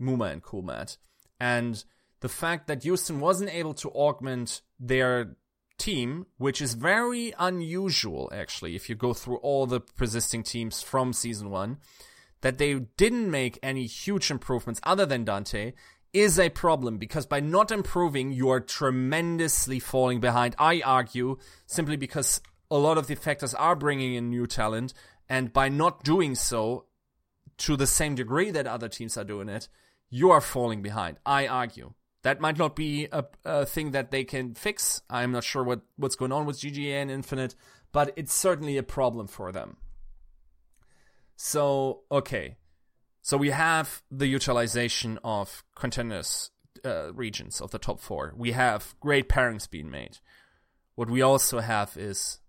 Muma 0.00 0.32
and 0.32 0.42
coolmatt. 0.42 0.96
And 1.40 1.84
the 2.20 2.28
fact 2.28 2.66
that 2.68 2.82
Houston 2.82 3.20
wasn't 3.20 3.50
able 3.50 3.74
to 3.74 3.90
augment 3.90 4.62
their 4.78 5.36
team, 5.78 6.26
which 6.38 6.60
is 6.60 6.74
very 6.74 7.34
unusual 7.38 8.30
actually, 8.32 8.76
if 8.76 8.88
you 8.88 8.94
go 8.94 9.12
through 9.12 9.38
all 9.38 9.66
the 9.66 9.80
persisting 9.80 10.42
teams 10.42 10.82
from 10.82 11.12
season 11.12 11.50
one, 11.50 11.78
that 12.42 12.58
they 12.58 12.74
didn't 12.96 13.30
make 13.30 13.58
any 13.62 13.86
huge 13.86 14.30
improvements 14.30 14.80
other 14.84 15.06
than 15.06 15.24
Dante 15.24 15.72
is 16.12 16.38
a 16.38 16.50
problem 16.50 16.98
because 16.98 17.26
by 17.26 17.40
not 17.40 17.70
improving, 17.70 18.32
you 18.32 18.50
are 18.50 18.60
tremendously 18.60 19.78
falling 19.78 20.20
behind. 20.20 20.54
I 20.58 20.82
argue 20.84 21.38
simply 21.66 21.96
because 21.96 22.40
a 22.70 22.76
lot 22.76 22.98
of 22.98 23.06
the 23.06 23.14
factors 23.14 23.54
are 23.54 23.76
bringing 23.76 24.14
in 24.14 24.30
new 24.30 24.46
talent, 24.46 24.94
and 25.28 25.52
by 25.52 25.68
not 25.68 26.04
doing 26.04 26.34
so 26.34 26.86
to 27.58 27.76
the 27.76 27.86
same 27.86 28.14
degree 28.14 28.50
that 28.50 28.66
other 28.66 28.88
teams 28.88 29.16
are 29.16 29.24
doing 29.24 29.48
it, 29.48 29.68
you 30.10 30.30
are 30.30 30.40
falling 30.40 30.82
behind. 30.82 31.18
I 31.24 31.46
argue. 31.46 31.94
That 32.22 32.40
might 32.40 32.56
not 32.56 32.76
be 32.76 33.08
a, 33.10 33.24
a 33.44 33.66
thing 33.66 33.90
that 33.90 34.10
they 34.10 34.24
can 34.24 34.54
fix. 34.54 35.02
I'm 35.10 35.32
not 35.32 35.44
sure 35.44 35.64
what, 35.64 35.80
what's 35.96 36.14
going 36.14 36.32
on 36.32 36.46
with 36.46 36.60
GGA 36.60 37.02
and 37.02 37.10
Infinite, 37.10 37.54
but 37.90 38.12
it's 38.16 38.32
certainly 38.32 38.76
a 38.76 38.82
problem 38.82 39.26
for 39.26 39.50
them. 39.50 39.76
So, 41.36 42.02
okay. 42.10 42.56
So 43.22 43.36
we 43.36 43.50
have 43.50 44.02
the 44.10 44.26
utilization 44.26 45.18
of 45.22 45.64
contenders 45.76 46.50
uh, 46.84 47.12
regions 47.14 47.60
of 47.60 47.70
the 47.70 47.78
top 47.78 48.00
four. 48.00 48.34
We 48.36 48.52
have 48.52 48.96
great 48.98 49.28
pairings 49.28 49.70
being 49.70 49.90
made. 49.90 50.18
What 50.96 51.08
we 51.08 51.22
also 51.22 51.60
have 51.60 51.96
is, 51.96 52.40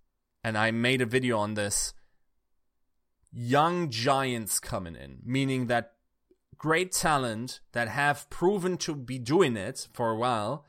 and 0.43 0.57
I 0.57 0.71
made 0.71 1.01
a 1.01 1.05
video 1.05 1.37
on 1.37 1.53
this, 1.53 1.93
young 3.31 3.89
giants 3.91 4.59
coming 4.59 4.95
in, 4.95 5.19
meaning 5.23 5.67
that 5.67 5.93
great 6.57 6.91
talent 6.91 7.59
that 7.73 7.89
have 7.89 8.29
proven 8.31 8.77
to 8.77 8.95
be 8.95 9.19
doing 9.19 9.55
it 9.55 9.87
for 9.93 10.09
a 10.09 10.15
while 10.15 10.65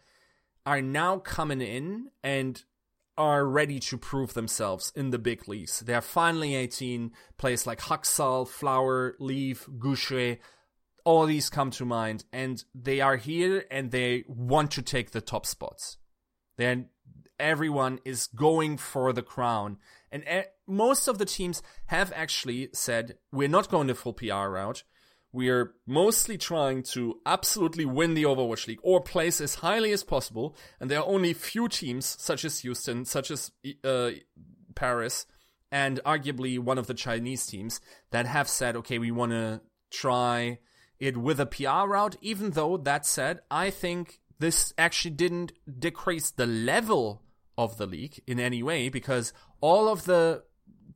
are 0.67 0.83
now 0.83 1.19
coming 1.19 1.61
in 1.61 2.11
and 2.23 2.65
are 3.17 3.45
ready 3.45 3.79
to 3.79 3.99
prove 3.99 4.35
themselves 4.35 4.93
in 4.97 5.11
the 5.11 5.19
big 5.19 5.49
leagues. 5.49 5.81
They 5.81 5.95
are 5.95 6.01
finally 6.01 6.55
18. 6.55 7.13
Players 7.37 7.67
like 7.67 7.81
Haksal, 7.81 8.49
Flower, 8.49 9.15
Leaf, 9.19 9.67
Goucher, 9.79 10.39
all 11.05 11.27
these 11.27 11.51
come 11.51 11.71
to 11.73 11.85
mind, 11.85 12.25
and 12.33 12.65
they 12.75 13.01
are 13.01 13.17
here 13.17 13.65
and 13.71 13.91
they 13.91 14.25
want 14.27 14.71
to 14.73 14.83
take 14.83 15.11
the 15.11 15.21
top 15.21 15.47
spots. 15.47 15.99
Then 16.57 16.89
everyone 17.39 18.01
is 18.05 18.27
going 18.29 18.79
for 18.79 19.13
the 19.13 19.23
crown, 19.23 19.79
and 20.11 20.25
e- 20.25 20.49
most 20.67 21.09
of 21.09 21.19
the 21.19 21.25
teams 21.27 21.63
have 21.87 22.13
actually 22.15 22.71
said 22.73 23.19
we're 23.33 23.49
not 23.49 23.69
going 23.69 23.89
the 23.89 23.95
full 23.95 24.15
PR 24.15 24.49
route 24.49 24.83
we're 25.35 25.75
mostly 25.85 26.39
trying 26.39 26.85
to 26.85 27.21
absolutely 27.27 27.85
win 27.85 28.15
the 28.15 28.23
Overwatch 28.23 28.69
League 28.69 28.79
or 28.85 29.01
place 29.01 29.41
as 29.41 29.57
highly 29.57 29.91
as 29.91 30.05
possible. 30.05 30.57
And 30.79 30.89
there 30.89 31.01
are 31.01 31.07
only 31.07 31.33
few 31.33 31.69
teams, 31.69 32.07
such 32.07 32.45
as 32.45 32.61
Houston, 32.61 33.05
such 33.05 33.33
as 33.33 33.51
uh, 33.83 34.11
Paris, 34.77 35.27
and 35.73 36.01
arguably 36.07 36.61
one 36.61 36.79
of 36.79 36.87
the 36.87 36.95
Chinese 36.95 37.47
teams 37.47 37.81
that 38.13 38.27
have 38.27 38.49
said, 38.49 38.77
okay, 38.77 39.01
we 39.01 39.11
want 39.11 39.33
to 39.33 39.61
try 39.91 40.61
it 41.01 41.17
with 41.17 41.41
a 41.41 41.47
PR 41.47 41.89
route. 41.89 42.15
Even 42.21 42.53
though 42.53 42.77
that 42.77 43.05
said, 43.05 43.41
I 43.51 43.71
think 43.71 44.21
this 44.39 44.73
actually 44.79 45.17
didn't 45.17 45.51
decrease 45.81 46.31
the 46.31 46.47
level 46.47 47.23
of 47.59 47.77
the 47.77 47.87
league 47.87 48.23
in 48.25 48.39
any 48.39 48.63
way 48.63 48.89
because 48.89 49.33
all 49.61 49.89
of 49.89 50.05
the 50.05 50.45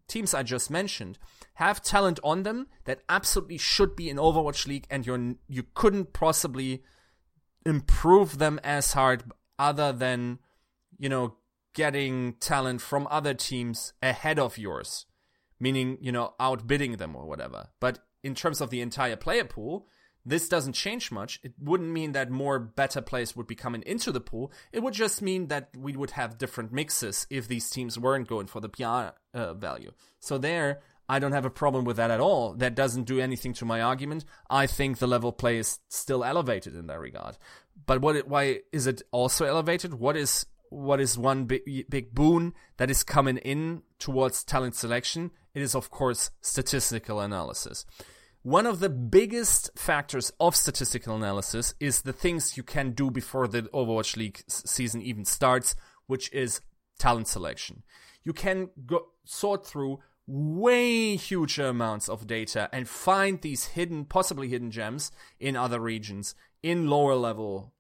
teams 0.09 0.35
I 0.35 0.43
just 0.43 0.71
mentioned 0.71 1.19
have 1.55 1.83
talent 1.83 2.19
on 2.25 2.43
them 2.43 2.69
that 2.85 3.03
absolutely 3.09 3.59
should 3.59 3.95
be 3.95 4.09
in 4.09 4.17
Overwatch 4.17 4.67
League, 4.67 4.87
and 4.91 5.07
you're 5.07 5.35
you 5.49 5.65
couldn't 5.75 6.13
possibly 6.13 6.83
improve 7.67 8.39
them 8.39 8.59
as 8.65 8.93
hard 8.93 9.25
other 9.59 9.93
than 9.93 10.39
you 10.99 11.09
know 11.09 11.37
getting 11.75 12.35
talent 12.35 12.81
from 12.81 13.07
other 13.11 13.35
teams 13.35 13.93
ahead 14.03 14.39
of 14.39 14.59
yours, 14.59 15.07
meaning 15.61 15.99
you 16.01 16.11
know 16.11 16.35
outbidding 16.41 16.97
them 16.97 17.15
or 17.15 17.27
whatever. 17.27 17.69
But 17.81 18.01
in 18.23 18.35
terms 18.35 18.61
of 18.61 18.71
the 18.71 18.81
entire 18.81 19.17
player 19.17 19.45
pool, 19.45 19.87
this 20.29 20.49
doesn't 20.49 20.75
change 20.75 21.11
much. 21.11 21.41
It 21.43 21.55
wouldn't 21.59 21.91
mean 21.91 22.13
that 22.13 22.31
more 22.31 22.59
better 22.59 23.01
players 23.01 23.35
would 23.35 23.47
be 23.47 23.55
coming 23.55 23.83
into 23.87 24.13
the 24.13 24.21
pool. 24.21 24.53
It 24.73 24.83
would 24.83 24.93
just 24.93 25.23
mean 25.23 25.49
that 25.49 25.71
we 25.77 25.97
would 25.97 26.11
have 26.13 26.37
different 26.37 26.71
mixes 26.71 27.27
if 27.31 27.49
these 27.49 27.71
teams 27.71 27.99
weren't 27.99 28.29
going 28.29 28.47
for 28.47 28.61
the 28.61 28.69
PR 28.69 29.17
uh, 29.33 29.55
value. 29.55 29.93
So 30.21 30.37
there, 30.37 30.81
I 31.09 31.19
don't 31.19 31.33
have 31.33 31.47
a 31.47 31.51
problem 31.51 31.87
with 31.87 31.97
that 31.97 32.11
at 32.11 32.21
all. 32.21 32.53
That 32.53 32.75
doesn't 32.75 33.05
do 33.05 33.19
anything 33.19 33.55
to 33.55 33.65
my 33.65 33.81
argument. 33.81 34.27
I 34.51 34.67
think 34.67 34.99
the 34.99 35.07
level 35.07 35.33
play 35.33 35.57
is 35.57 35.79
still 35.89 36.23
elevated 36.23 36.77
in 36.77 36.89
that 36.89 37.01
regard. 37.01 37.39
But 37.87 38.03
what? 38.03 38.29
Why 38.29 38.61
is 38.71 38.87
it 38.87 39.01
also 39.11 39.47
elevated? 39.47 39.95
What 39.95 40.17
is 40.17 40.45
what 40.69 41.01
is 41.01 41.17
one 41.17 41.47
big 41.47 41.89
big 41.89 42.15
boon 42.15 42.53
that 42.77 42.91
is 42.91 43.03
coming 43.03 43.39
in 43.39 43.83
towards 43.99 44.45
talent 44.45 44.75
selection? 44.75 45.31
It 45.55 45.63
is 45.63 45.75
of 45.75 45.91
course 45.91 46.31
statistical 46.43 47.21
analysis. 47.21 47.87
One 48.49 48.65
of 48.65 48.81
the 48.81 48.89
biggest 48.89 49.79
factors 49.79 50.33
of 50.41 50.57
statistical 50.57 51.15
analysis 51.15 51.75
is 51.81 52.01
the 52.01 52.15
things 52.15 52.57
you 52.57 52.63
can 52.63 52.93
do 52.93 53.11
before 53.11 53.47
the 53.47 53.65
Overwatch 53.75 54.17
League 54.17 54.41
season 54.49 55.03
even 55.03 55.27
starts, 55.27 55.77
which 56.07 56.33
is 56.33 56.63
talent 56.99 57.29
selection. 57.29 57.83
You 58.25 58.33
can 58.33 58.71
go 58.87 59.09
sort 59.27 59.67
through 59.67 59.99
way 60.27 61.15
huge 61.17 61.59
amounts 61.59 62.09
of 62.09 62.27
data 62.27 62.71
and 62.73 62.89
find 62.89 63.39
these 63.43 63.67
hidden, 63.67 64.07
possibly 64.07 64.49
hidden 64.49 64.71
gems 64.71 65.13
in 65.39 65.55
other 65.55 65.79
regions, 65.79 66.35
in 66.63 66.89
lower 66.89 67.17
level, 67.17 67.75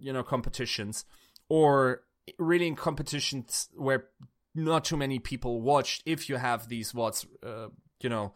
you 0.00 0.12
know, 0.12 0.24
competitions, 0.24 1.04
or 1.48 2.02
really 2.40 2.66
in 2.66 2.74
competitions 2.74 3.68
where 3.76 4.08
not 4.52 4.84
too 4.84 4.96
many 4.96 5.20
people 5.20 5.62
watched. 5.62 6.02
If 6.04 6.28
you 6.28 6.38
have 6.38 6.68
these 6.68 6.92
VODs, 6.92 7.24
uh, 7.46 7.68
you 8.00 8.10
know, 8.10 8.34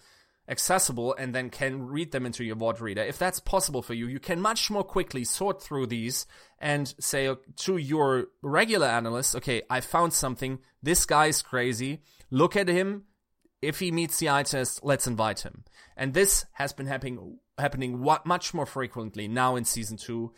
accessible 0.49 1.15
and 1.19 1.35
then 1.35 1.51
can 1.51 1.87
read 1.87 2.13
them 2.13 2.27
into 2.27 2.45
your 2.45 2.57
VOD 2.57 2.81
reader. 2.81 3.03
If 3.03 3.19
that's 3.19 3.41
possible 3.41 3.83
for 3.83 3.95
you, 3.95 4.07
you 4.07 4.19
can 4.19 4.41
much 4.41 4.71
more 4.71 4.85
quickly 4.85 5.25
sort 5.25 5.63
through 5.63 5.87
these 5.87 6.27
and 6.59 6.93
say 6.99 7.35
to 7.57 7.77
your 7.77 8.27
regular 8.43 8.87
analyst, 8.87 9.37
okay, 9.37 9.63
I 9.71 9.81
found 9.81 10.13
something. 10.13 10.59
This 10.83 11.07
guy's 11.07 11.43
crazy. 11.43 12.03
Look 12.31 12.57
at 12.57 12.69
him 12.69 13.05
if 13.63 13.79
he 13.79 13.93
meets 13.93 14.19
the 14.19 14.29
eye 14.29 14.43
test, 14.43 14.81
let's 14.83 15.07
invite 15.07 15.41
him. 15.41 15.65
And 15.97 16.13
this 16.13 16.45
has 16.53 16.73
been 16.73 16.87
happening 16.87 17.39
happening 17.59 18.01
what 18.01 18.27
much 18.27 18.53
more 18.53 18.67
frequently 18.67 19.29
now 19.29 19.57
in 19.57 19.65
season 19.65 19.97
two. 19.97 20.33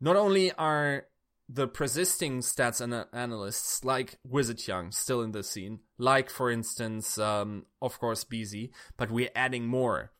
Not 0.00 0.16
only 0.16 0.52
are 0.52 1.06
the 1.52 1.66
persisting 1.66 2.40
stats 2.40 2.80
analysts 3.12 3.84
like 3.84 4.18
WizardHyeong 4.30 4.94
still 4.94 5.22
in 5.22 5.32
the 5.32 5.42
scene, 5.42 5.80
like 5.98 6.30
for 6.30 6.50
instance, 6.50 7.18
um, 7.18 7.66
of 7.82 7.98
course, 7.98 8.24
BZ, 8.24 8.70
but 8.96 9.10
we're 9.10 9.30
adding 9.34 9.66
more. 9.66 10.12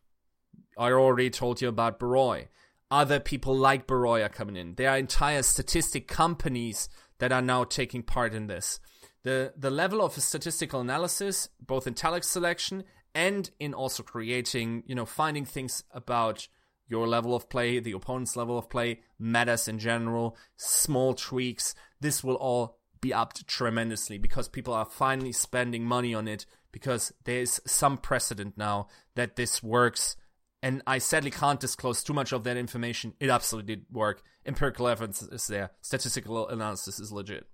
I 0.77 0.91
already 0.91 1.31
told 1.31 1.61
you 1.61 1.69
about 1.69 2.01
Baroy. 2.01 2.49
Other 2.91 3.21
people 3.21 3.57
like 3.57 3.87
Baroy 3.87 4.23
are 4.23 4.29
coming 4.29 4.57
in. 4.57 4.75
There 4.75 4.91
are 4.91 4.99
entire 4.99 5.43
statistic 5.43 6.09
companies 6.09 6.89
that 7.19 7.31
are 7.31 7.43
now 7.43 7.63
taking 7.63 8.03
part 8.03 8.35
in 8.35 8.49
this 8.49 8.81
the 9.23 9.53
the 9.57 9.71
level 9.71 10.03
of 10.03 10.15
statistical 10.15 10.81
analysis, 10.81 11.49
both 11.61 11.87
in 11.87 11.95
talent 11.95 12.25
selection 12.25 12.85
and 13.15 13.51
in 13.59 13.75
also 13.75 14.03
creating, 14.03 14.85
you 14.87 14.95
know, 14.95 15.05
finding 15.05 15.45
things 15.45 15.85
about 15.93 16.49
your 16.91 17.07
level 17.07 17.35
of 17.35 17.49
play, 17.49 17.79
the 17.79 17.93
opponent's 17.93 18.37
level 18.37 18.59
of 18.59 18.69
play, 18.69 19.01
matters 19.19 19.69
in 19.69 19.79
general, 19.79 20.37
small 20.57 21.15
tweaks. 21.15 21.75
This 22.01 22.25
will 22.25 22.35
all 22.35 22.79
be 23.01 23.15
upped 23.15 23.47
tremendously 23.47 24.19
because 24.19 24.49
people 24.49 24.75
are 24.75 24.85
finally 24.85 25.33
spending 25.33 25.85
money 25.85 26.13
on 26.13 26.29
it 26.29 26.45
because 26.73 27.13
there's 27.25 27.61
some 27.67 27.97
precedent 27.97 28.59
now 28.59 28.89
that 29.15 29.37
this 29.37 29.63
works. 29.63 30.17
And 30.63 30.83
I 30.87 30.99
sadly 30.99 31.31
can't 31.31 31.61
disclose 31.61 32.03
too 32.03 32.13
much 32.13 32.33
of 32.33 32.45
that 32.45 32.57
information. 32.57 33.15
It 33.21 33.31
absolutely 33.31 33.77
did 33.77 33.87
work. 33.91 34.23
Empirical 34.45 34.89
evidence 34.89 35.23
is 35.23 35.47
there. 35.47 35.71
Statistical 35.81 36.49
analysis 36.49 36.99
is 36.99 37.13
legit. 37.13 37.47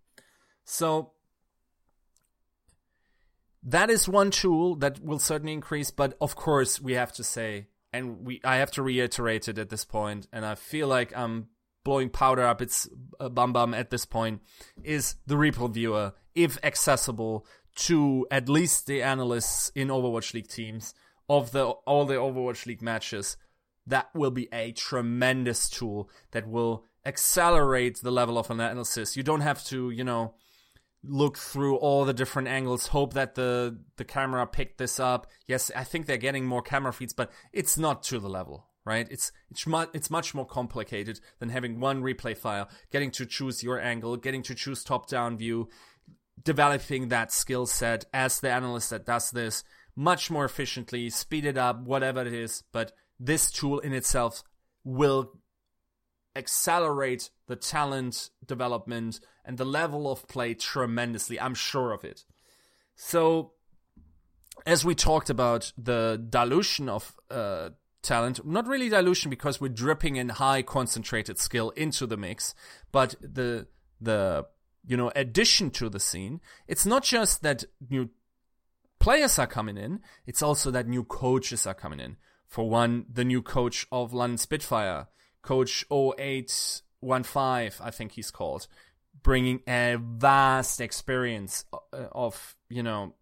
So 0.64 1.12
that 3.62 3.90
is 3.90 4.08
one 4.08 4.30
tool 4.30 4.76
that 4.76 5.04
will 5.04 5.18
certainly 5.18 5.52
increase, 5.52 5.90
but 5.90 6.16
of 6.20 6.36
course 6.36 6.80
we 6.80 6.94
have 6.94 7.12
to 7.12 7.24
say, 7.24 7.66
and 7.96 8.26
we 8.26 8.40
I 8.44 8.56
have 8.56 8.70
to 8.72 8.82
reiterate 8.82 9.48
it 9.48 9.58
at 9.58 9.68
this 9.68 9.84
point, 9.84 10.26
and 10.32 10.44
I 10.44 10.54
feel 10.54 10.88
like 10.88 11.16
I'm 11.16 11.48
blowing 11.84 12.10
powder 12.10 12.46
up 12.46 12.60
its 12.60 12.88
uh, 13.20 13.28
bum 13.28 13.52
bum 13.52 13.74
at 13.74 13.90
this 13.90 14.04
point, 14.04 14.42
is 14.82 15.16
the 15.26 15.36
report 15.36 15.72
viewer, 15.72 16.12
if 16.34 16.58
accessible 16.62 17.46
to 17.76 18.26
at 18.30 18.48
least 18.48 18.86
the 18.86 19.02
analysts 19.02 19.70
in 19.74 19.88
Overwatch 19.88 20.34
League 20.34 20.48
teams 20.48 20.94
of 21.28 21.52
the 21.52 21.64
all 21.64 22.04
the 22.04 22.14
Overwatch 22.14 22.66
League 22.66 22.82
matches, 22.82 23.36
that 23.86 24.08
will 24.14 24.30
be 24.30 24.48
a 24.52 24.72
tremendous 24.72 25.68
tool 25.68 26.10
that 26.32 26.48
will 26.48 26.84
accelerate 27.04 28.00
the 28.02 28.10
level 28.10 28.36
of 28.38 28.50
analysis. 28.50 29.16
You 29.16 29.22
don't 29.22 29.42
have 29.42 29.64
to, 29.66 29.90
you 29.90 30.02
know, 30.04 30.34
look 31.08 31.38
through 31.38 31.76
all 31.76 32.04
the 32.04 32.12
different 32.12 32.48
angles, 32.48 32.88
hope 32.88 33.14
that 33.14 33.34
the 33.34 33.78
the 33.96 34.04
camera 34.04 34.46
picked 34.46 34.78
this 34.78 34.98
up. 35.00 35.26
Yes, 35.46 35.70
I 35.75 35.84
think 35.84 36.06
they're 36.06 36.16
getting 36.16 36.44
more 36.44 36.62
camera 36.62 36.92
feeds, 36.92 37.12
but 37.12 37.30
it's 37.52 37.78
not 37.78 38.02
to 38.04 38.18
the 38.18 38.28
level, 38.28 38.66
right? 38.84 39.06
It's 39.10 39.32
it's 39.50 39.66
much 39.66 39.88
it's 39.94 40.10
much 40.10 40.34
more 40.34 40.46
complicated 40.46 41.20
than 41.38 41.50
having 41.50 41.80
one 41.80 42.02
replay 42.02 42.36
file, 42.36 42.68
getting 42.90 43.10
to 43.12 43.26
choose 43.26 43.62
your 43.62 43.80
angle, 43.80 44.16
getting 44.16 44.42
to 44.44 44.54
choose 44.54 44.84
top 44.84 45.08
down 45.08 45.38
view. 45.38 45.68
developing 46.42 47.08
that 47.08 47.32
skill 47.32 47.66
set 47.66 48.04
as 48.12 48.40
the 48.40 48.50
analyst 48.50 48.90
that 48.90 49.06
does 49.06 49.30
this 49.30 49.64
much 49.94 50.30
more 50.30 50.44
efficiently, 50.44 51.10
speed 51.10 51.44
it 51.44 51.56
up, 51.56 51.80
whatever 51.82 52.20
it 52.20 52.32
is. 52.32 52.62
But 52.72 52.92
this 53.18 53.50
tool 53.50 53.78
in 53.80 53.92
itself 53.92 54.42
will 54.84 55.32
accelerate 56.36 57.30
the 57.46 57.56
talent 57.56 58.30
development 58.46 59.20
and 59.44 59.58
the 59.58 59.64
level 59.64 60.10
of 60.10 60.28
play 60.28 60.54
tremendously. 60.54 61.40
I'm 61.40 61.54
sure 61.54 61.92
of 61.92 62.04
it. 62.04 62.24
So, 62.94 63.52
as 64.66 64.84
we 64.84 64.94
talked 64.94 65.30
about 65.30 65.72
the 65.76 66.24
dilution 66.28 66.88
of 66.88 67.16
uh, 67.30 67.70
talent, 68.02 68.44
not 68.46 68.66
really 68.66 68.88
dilution 68.88 69.30
because 69.30 69.60
we're 69.60 69.68
dripping 69.68 70.16
in 70.16 70.30
high 70.30 70.62
concentrated 70.62 71.38
skill 71.38 71.70
into 71.70 72.06
the 72.06 72.16
mix, 72.16 72.54
but 72.92 73.14
the 73.20 73.66
the 74.00 74.46
you 74.86 74.96
know 74.96 75.12
addition 75.14 75.70
to 75.72 75.88
the 75.88 76.00
scene. 76.00 76.40
It's 76.66 76.86
not 76.86 77.04
just 77.04 77.42
that 77.42 77.64
new 77.90 78.10
players 78.98 79.38
are 79.38 79.46
coming 79.46 79.76
in; 79.76 80.00
it's 80.26 80.42
also 80.42 80.70
that 80.70 80.88
new 80.88 81.04
coaches 81.04 81.66
are 81.66 81.74
coming 81.74 82.00
in. 82.00 82.16
For 82.48 82.68
one, 82.70 83.06
the 83.12 83.24
new 83.24 83.42
coach 83.42 83.86
of 83.90 84.14
London 84.14 84.38
Spitfire, 84.38 85.08
Coach 85.46 85.84
0815, 85.92 87.86
I 87.86 87.90
think 87.92 88.12
he's 88.12 88.32
called, 88.32 88.66
bringing 89.22 89.60
a 89.68 89.96
vast 90.00 90.80
experience 90.80 91.64
uh, 91.72 92.08
of 92.10 92.56
you 92.68 92.82
know 92.82 93.14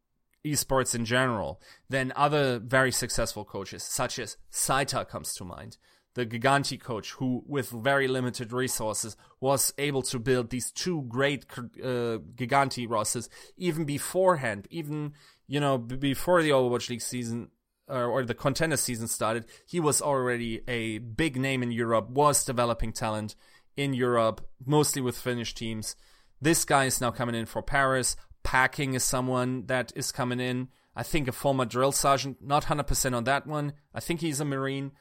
esports 0.42 0.94
in 0.94 1.04
general 1.04 1.60
then 1.90 2.12
other 2.16 2.58
very 2.58 2.92
successful 2.92 3.44
coaches, 3.44 3.82
such 3.82 4.18
as 4.18 4.38
Saita 4.50 5.06
comes 5.06 5.34
to 5.34 5.44
mind. 5.44 5.76
The 6.14 6.24
Gigantti 6.24 6.80
coach, 6.80 7.12
who 7.12 7.42
with 7.46 7.68
very 7.68 8.08
limited 8.08 8.52
resources 8.52 9.16
was 9.40 9.74
able 9.76 10.02
to 10.02 10.18
build 10.18 10.48
these 10.48 10.70
two 10.70 11.02
great 11.02 11.44
uh, 11.58 12.20
Gigantti 12.36 12.88
rosters 12.88 13.28
even 13.58 13.84
beforehand, 13.84 14.66
even 14.70 15.12
you 15.46 15.60
know 15.60 15.76
before 15.76 16.42
the 16.42 16.50
Overwatch 16.50 16.88
League 16.88 17.02
season 17.02 17.50
or, 17.88 18.24
the 18.24 18.34
contender 18.34 18.76
season 18.76 19.08
started. 19.08 19.46
He 19.66 19.80
was 19.80 20.00
already 20.00 20.62
a 20.68 20.98
big 20.98 21.36
name 21.36 21.62
in 21.62 21.70
Europe, 21.70 22.08
was 22.10 22.44
developing 22.44 22.92
talent 22.92 23.34
in 23.76 23.94
Europe, 23.94 24.46
mostly 24.64 25.02
with 25.02 25.16
Finnish 25.18 25.54
teams. 25.54 25.96
This 26.40 26.64
guy 26.64 26.84
is 26.84 27.00
now 27.00 27.10
coming 27.10 27.34
in 27.34 27.46
for 27.46 27.62
Paris. 27.62 28.16
Packing 28.42 28.94
is 28.94 29.02
someone 29.02 29.66
that 29.66 29.92
is 29.96 30.12
coming 30.12 30.40
in. 30.40 30.68
I 30.96 31.02
think 31.02 31.26
a 31.26 31.32
former 31.32 31.64
drill 31.64 31.92
sergeant, 31.92 32.38
not 32.40 32.66
100% 32.66 33.16
on 33.16 33.24
that 33.24 33.46
one. 33.46 33.72
I 33.94 34.00
think 34.00 34.20
he's 34.20 34.40
a 34.40 34.44
Marine. 34.44 34.92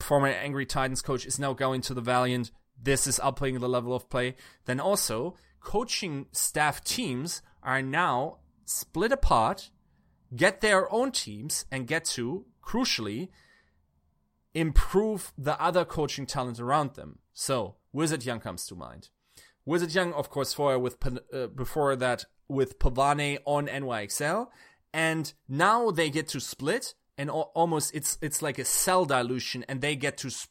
Former 0.00 0.28
Angry 0.28 0.66
Titans 0.66 1.02
coach 1.02 1.24
is 1.26 1.38
now 1.38 1.52
going 1.52 1.80
to 1.82 1.94
the 1.94 2.00
Valiant. 2.00 2.50
This 2.80 3.06
is 3.06 3.20
upping 3.20 3.58
the 3.58 3.68
level 3.68 3.94
of 3.94 4.10
play. 4.10 4.36
Then 4.66 4.80
also, 4.80 5.34
coaching 5.60 6.26
staff 6.32 6.82
teams 6.84 7.42
are 7.62 7.82
now 7.82 8.38
split 8.64 9.12
apart, 9.12 9.70
get 10.34 10.60
their 10.60 10.92
own 10.92 11.12
teams, 11.12 11.64
and 11.70 11.86
get 11.86 12.04
to, 12.04 12.46
crucially, 12.62 13.28
improve 14.54 15.32
the 15.38 15.60
other 15.60 15.84
coaching 15.84 16.26
talent 16.26 16.58
around 16.60 16.94
them. 16.94 17.18
So, 17.32 17.76
WizardHyeong 17.94 18.42
comes 18.42 18.66
to 18.66 18.74
mind. 18.74 19.08
WizardHyeong, 19.66 20.12
of 20.14 20.30
course, 20.30 20.52
for 20.52 20.78
with 20.78 20.96
uh, 21.32 21.46
before 21.48 21.94
that 21.96 22.24
with 22.48 22.78
Pavane 22.78 23.38
on 23.44 23.66
NYXL, 23.68 24.48
and 24.92 25.32
now 25.48 25.90
they 25.90 26.10
get 26.10 26.28
to 26.28 26.40
split, 26.40 26.94
and 27.16 27.30
almost 27.30 27.94
it's 27.94 28.18
it's 28.20 28.42
like 28.42 28.58
a 28.58 28.64
cell 28.64 29.04
dilution, 29.04 29.64
and 29.68 29.80
they 29.80 29.94
get 29.94 30.16
to 30.18 30.30
sp- 30.32 30.50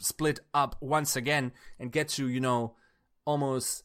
split 0.00 0.40
up 0.54 0.76
once 0.80 1.16
again 1.16 1.52
and 1.78 1.92
get 1.92 2.08
to 2.08 2.28
you 2.28 2.40
know 2.40 2.76
almost 3.24 3.84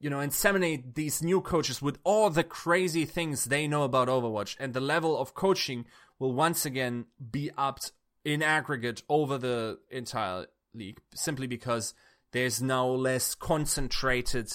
you 0.00 0.10
know 0.10 0.18
inseminate 0.18 0.94
these 0.94 1.22
new 1.22 1.40
coaches 1.40 1.80
with 1.80 1.98
all 2.04 2.30
the 2.30 2.44
crazy 2.44 3.04
things 3.04 3.44
they 3.44 3.68
know 3.68 3.84
about 3.84 4.08
Overwatch, 4.08 4.56
and 4.58 4.74
the 4.74 4.80
level 4.80 5.16
of 5.16 5.34
coaching 5.34 5.84
will 6.18 6.32
once 6.32 6.66
again 6.66 7.06
be 7.30 7.50
upped 7.56 7.92
in 8.24 8.42
aggregate 8.42 9.02
over 9.08 9.38
the 9.38 9.78
entire 9.90 10.46
league, 10.74 11.00
simply 11.14 11.46
because 11.46 11.94
there's 12.32 12.62
now 12.62 12.86
less 12.86 13.34
concentrated 13.34 14.50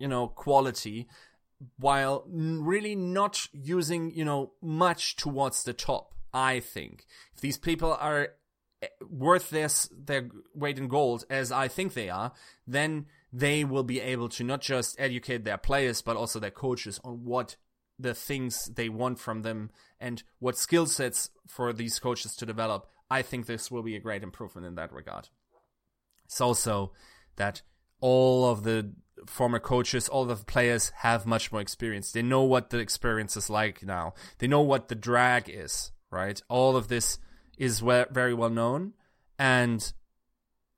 you 0.00 0.08
know, 0.08 0.26
quality 0.26 1.06
while 1.76 2.24
really 2.26 2.96
not 2.96 3.46
using, 3.52 4.10
you 4.12 4.24
know, 4.24 4.52
much 4.60 5.14
towards 5.14 5.62
the 5.62 5.74
top. 5.74 6.14
I 6.32 6.60
think 6.60 7.04
if 7.34 7.40
these 7.40 7.58
people 7.58 7.92
are 7.92 8.28
eh, 8.82 8.86
worth 9.08 9.50
this 9.50 9.88
their 9.92 10.30
weight 10.54 10.78
in 10.78 10.88
gold 10.88 11.24
as 11.28 11.52
I 11.52 11.68
think 11.68 11.92
they 11.92 12.08
are, 12.08 12.32
then 12.66 13.06
they 13.32 13.64
will 13.64 13.84
be 13.84 14.00
able 14.00 14.28
to 14.28 14.44
not 14.44 14.60
just 14.60 14.98
educate 14.98 15.44
their 15.44 15.58
players 15.58 16.02
but 16.02 16.16
also 16.16 16.38
their 16.38 16.50
coaches 16.50 17.00
on 17.04 17.24
what 17.24 17.56
the 17.98 18.14
things 18.14 18.66
they 18.74 18.88
want 18.88 19.18
from 19.18 19.42
them 19.42 19.70
and 20.00 20.22
what 20.38 20.56
skill 20.56 20.86
sets 20.86 21.30
for 21.46 21.72
these 21.72 21.98
coaches 21.98 22.34
to 22.36 22.46
develop. 22.46 22.86
I 23.10 23.22
think 23.22 23.46
this 23.46 23.70
will 23.70 23.82
be 23.82 23.96
a 23.96 24.00
great 24.00 24.22
improvement 24.22 24.66
in 24.66 24.74
that 24.76 24.92
regard. 24.92 25.28
It's 26.24 26.40
also 26.40 26.92
that 27.36 27.62
all 28.00 28.48
of 28.48 28.62
the 28.62 28.92
former 29.26 29.58
coaches, 29.58 30.08
all 30.08 30.24
the 30.24 30.36
players 30.36 30.92
have 30.98 31.26
much 31.26 31.52
more 31.52 31.60
experience. 31.60 32.12
They 32.12 32.22
know 32.22 32.42
what 32.42 32.70
the 32.70 32.78
experience 32.78 33.36
is 33.36 33.50
like 33.50 33.82
now. 33.82 34.14
They 34.38 34.46
know 34.46 34.62
what 34.62 34.88
the 34.88 34.94
drag 34.94 35.50
is, 35.50 35.92
right? 36.10 36.40
All 36.48 36.76
of 36.76 36.88
this 36.88 37.18
is 37.58 37.80
very 37.80 38.32
well 38.32 38.48
known. 38.48 38.94
And 39.38 39.92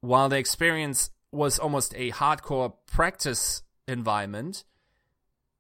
while 0.01 0.29
the 0.29 0.39
experience 0.39 1.11
was 1.33 1.59
almost 1.59 1.95
a 1.97 2.11
hardcore 2.13 2.75
practice 2.87 3.63
environment, 3.89 4.65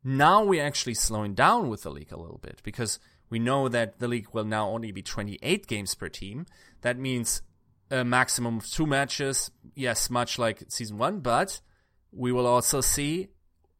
now 0.04 0.44
we're 0.44 0.64
actually 0.64 0.94
slowing 0.94 1.34
down 1.34 1.68
with 1.68 1.82
the 1.82 1.90
league 1.90 2.12
a 2.12 2.20
little 2.20 2.38
bit 2.42 2.60
because 2.62 2.98
we 3.30 3.38
know 3.38 3.68
that 3.68 3.98
the 3.98 4.08
league 4.08 4.28
will 4.32 4.44
now 4.44 4.68
only 4.68 4.92
be 4.92 5.02
28 5.02 5.66
games 5.66 5.94
per 5.94 6.08
team. 6.08 6.46
That 6.82 6.98
means 6.98 7.42
a 7.90 8.04
maximum 8.04 8.58
of 8.58 8.70
two 8.70 8.86
matches. 8.86 9.50
Yes, 9.74 10.10
much 10.10 10.38
like 10.38 10.64
season 10.68 10.98
one, 10.98 11.20
but 11.20 11.60
we 12.12 12.32
will 12.32 12.46
also 12.46 12.80
see 12.80 13.28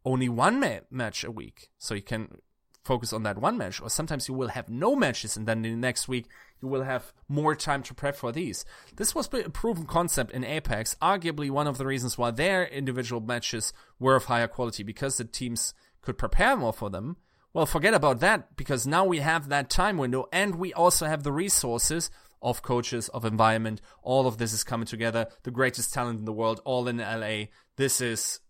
only 0.05 0.29
one 0.29 0.59
ma- 0.59 0.81
match 0.91 1.25
a 1.25 1.31
week. 1.31 1.71
So 1.79 1.95
you 1.95 2.03
can 2.03 2.39
focus 2.85 3.13
on 3.13 3.23
that 3.25 3.39
one 3.39 3.59
match, 3.59 3.81
or 3.81 3.91
sometimes 3.91 4.29
you 4.29 4.35
will 4.35 4.49
have 4.49 4.69
no 4.69 4.97
matches, 4.97 5.37
and 5.37 5.47
then 5.47 5.63
the 5.63 5.75
next 5.75 6.09
week 6.09 6.27
you 6.63 6.69
will 6.69 6.83
have 6.83 7.13
more 7.29 7.55
time 7.55 7.83
to 7.83 7.95
prep 7.95 8.17
for 8.17 8.33
these. 8.33 8.65
This 8.97 9.15
was 9.15 9.29
a 9.33 9.51
proven 9.51 9.85
concept 9.85 10.31
in 10.31 10.45
Apex, 10.45 10.97
arguably 11.03 11.51
one 11.51 11.67
of 11.67 11.79
the 11.79 11.87
reasons 11.87 12.17
why 12.17 12.31
their 12.31 12.65
individual 12.65 13.21
matches 13.21 13.73
were 13.99 14.17
of 14.17 14.27
higher 14.27 14.49
quality 14.49 14.83
because 14.83 15.17
the 15.17 15.25
teams 15.25 15.75
could 16.01 16.17
prepare 16.17 16.57
more 16.57 16.73
for 16.73 16.89
them. 16.89 17.17
Well, 17.53 17.67
forget 17.67 17.95
about 17.95 18.21
that 18.21 18.57
because 18.57 18.87
now 18.87 19.05
we 19.05 19.19
have 19.19 19.49
that 19.49 19.69
time 19.69 19.99
window 19.99 20.27
and 20.33 20.55
we 20.55 20.73
also 20.73 21.07
have 21.07 21.23
the 21.23 21.33
resources 21.33 22.11
of 22.41 22.63
coaches, 22.63 23.09
of 23.11 23.25
environment. 23.25 23.81
All 24.03 24.27
of 24.27 24.39
this 24.39 24.53
is 24.53 24.65
coming 24.65 24.87
together. 24.87 25.27
The 25.43 25.51
greatest 25.51 25.93
talent 25.93 26.21
in 26.21 26.25
the 26.25 26.33
world, 26.33 26.61
all 26.65 26.89
in 26.89 26.99
LA. 26.99 27.47
This 27.77 28.01
is 28.01 28.41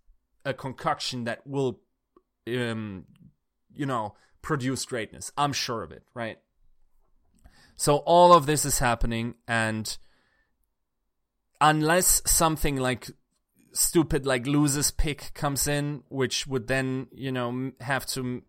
a 0.45 0.55
concoction 0.55 1.25
that 1.25 1.47
will, 1.47 1.81
um, 2.47 3.05
you 3.75 3.87
know, 3.87 4.15
produce 4.41 4.85
greatness. 4.85 5.33
I'm 5.37 5.53
sure 5.53 5.83
of 5.83 5.93
it, 5.93 6.05
right? 6.15 6.39
So 7.77 7.97
all 7.99 8.33
of 8.33 8.47
this 8.47 8.65
is 8.65 8.79
happening, 8.79 9.35
and 9.49 9.97
unless 11.61 12.23
something 12.27 12.77
like 12.77 13.11
stupid 13.73 14.27
like 14.27 14.47
loser's 14.47 14.91
pick 14.91 15.33
comes 15.35 15.67
in, 15.67 16.03
which 16.09 16.47
would 16.47 16.69
then 16.69 17.09
you 17.13 17.33
know 17.33 17.73
have 17.81 18.07
to 18.07 18.43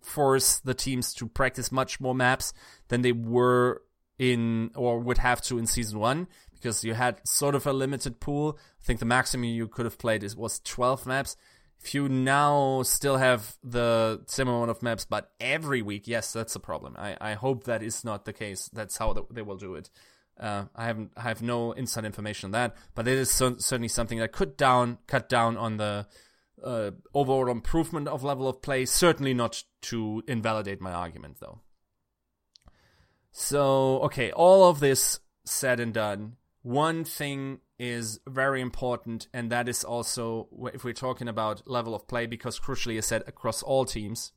force 0.00 0.58
the 0.60 0.74
teams 0.74 1.12
to 1.14 1.26
practice 1.26 1.72
much 1.72 2.00
more 2.00 2.14
maps 2.14 2.52
than 2.88 3.02
they 3.02 3.12
were 3.12 3.82
in 4.18 4.70
or 4.74 4.98
would 4.98 5.18
have 5.18 5.40
to 5.42 5.58
in 5.58 5.66
season 5.66 5.98
one 5.98 6.26
because 6.54 6.82
you 6.84 6.94
had 6.94 7.20
sort 7.26 7.54
of 7.54 7.66
a 7.66 7.72
limited 7.72 8.20
pool. 8.20 8.58
I 8.80 8.84
think 8.84 8.98
the 8.98 9.06
maximum 9.06 9.44
you 9.44 9.68
could 9.68 9.86
have 9.86 9.98
played 9.98 10.24
is 10.24 10.36
was 10.36 10.60
12 10.60 11.06
maps. 11.06 11.36
If 11.80 11.94
you 11.94 12.08
now 12.08 12.82
still 12.82 13.16
have 13.16 13.56
the 13.62 14.22
same 14.26 14.48
amount 14.48 14.70
of 14.70 14.82
maps, 14.82 15.04
but 15.04 15.30
every 15.40 15.80
week, 15.80 16.08
yes, 16.08 16.32
that's 16.32 16.56
a 16.56 16.60
problem. 16.60 16.96
I, 16.98 17.16
I 17.20 17.34
hope 17.34 17.64
that 17.64 17.82
is 17.82 18.04
not 18.04 18.24
the 18.24 18.32
case. 18.32 18.68
That's 18.72 18.96
how 18.98 19.26
they 19.30 19.42
will 19.42 19.56
do 19.56 19.74
it. 19.74 19.88
Uh, 20.38 20.64
I 20.74 20.84
haven't 20.86 21.12
I 21.16 21.22
have 21.22 21.42
no 21.42 21.72
inside 21.72 22.04
information 22.04 22.48
on 22.48 22.50
that, 22.52 22.76
but 22.94 23.08
it 23.08 23.18
is 23.18 23.30
so, 23.30 23.56
certainly 23.58 23.88
something 23.88 24.18
that 24.18 24.32
could 24.32 24.56
down 24.56 24.98
cut 25.06 25.28
down 25.28 25.56
on 25.56 25.78
the 25.78 26.06
uh, 26.62 26.92
overall 27.14 27.48
improvement 27.48 28.08
of 28.08 28.22
level 28.22 28.48
of 28.48 28.62
play. 28.62 28.84
Certainly 28.84 29.34
not 29.34 29.62
to 29.82 30.22
invalidate 30.28 30.80
my 30.80 30.92
argument, 30.92 31.38
though. 31.40 31.60
So, 33.32 34.00
okay, 34.00 34.30
all 34.32 34.68
of 34.68 34.80
this 34.80 35.20
said 35.44 35.80
and 35.80 35.94
done, 35.94 36.36
one 36.62 37.04
thing 37.04 37.60
is 37.78 38.18
very 38.26 38.60
important, 38.60 39.28
and 39.32 39.50
that 39.52 39.68
is 39.68 39.84
also 39.84 40.48
if 40.74 40.84
we're 40.84 40.92
talking 40.92 41.28
about 41.28 41.68
level 41.68 41.94
of 41.94 42.08
play, 42.08 42.26
because 42.26 42.58
crucially, 42.58 42.96
I 42.96 43.00
said 43.00 43.22
across 43.26 43.62
all 43.62 43.84
teams. 43.84 44.32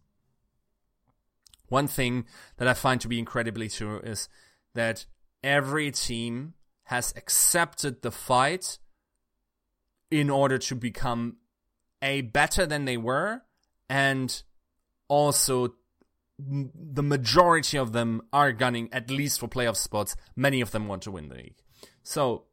One 1.67 1.87
thing 1.87 2.25
that 2.57 2.67
I 2.67 2.73
find 2.73 2.99
to 3.01 3.07
be 3.07 3.17
incredibly 3.17 3.69
true 3.69 3.99
is 3.99 4.27
that 4.75 5.05
every 5.41 5.89
team 5.91 6.53
has 6.85 7.13
accepted 7.15 8.01
the 8.01 8.11
fight 8.11 8.77
in 10.11 10.29
order 10.29 10.57
to 10.57 10.75
become 10.75 11.37
a 12.01 12.21
better 12.21 12.65
than 12.65 12.83
they 12.83 12.97
were 12.97 13.43
and 13.89 14.43
also 15.07 15.73
the 16.39 17.03
majority 17.03 17.77
of 17.77 17.93
them 17.93 18.21
are 18.33 18.51
gunning 18.51 18.89
at 18.91 19.09
least 19.09 19.39
for 19.39 19.47
playoff 19.47 19.75
spots. 19.75 20.15
Many 20.35 20.61
of 20.61 20.71
them 20.71 20.87
want 20.87 21.03
to 21.03 21.11
win 21.11 21.29
the 21.29 21.35
league. 21.35 21.61
So, 22.03 22.45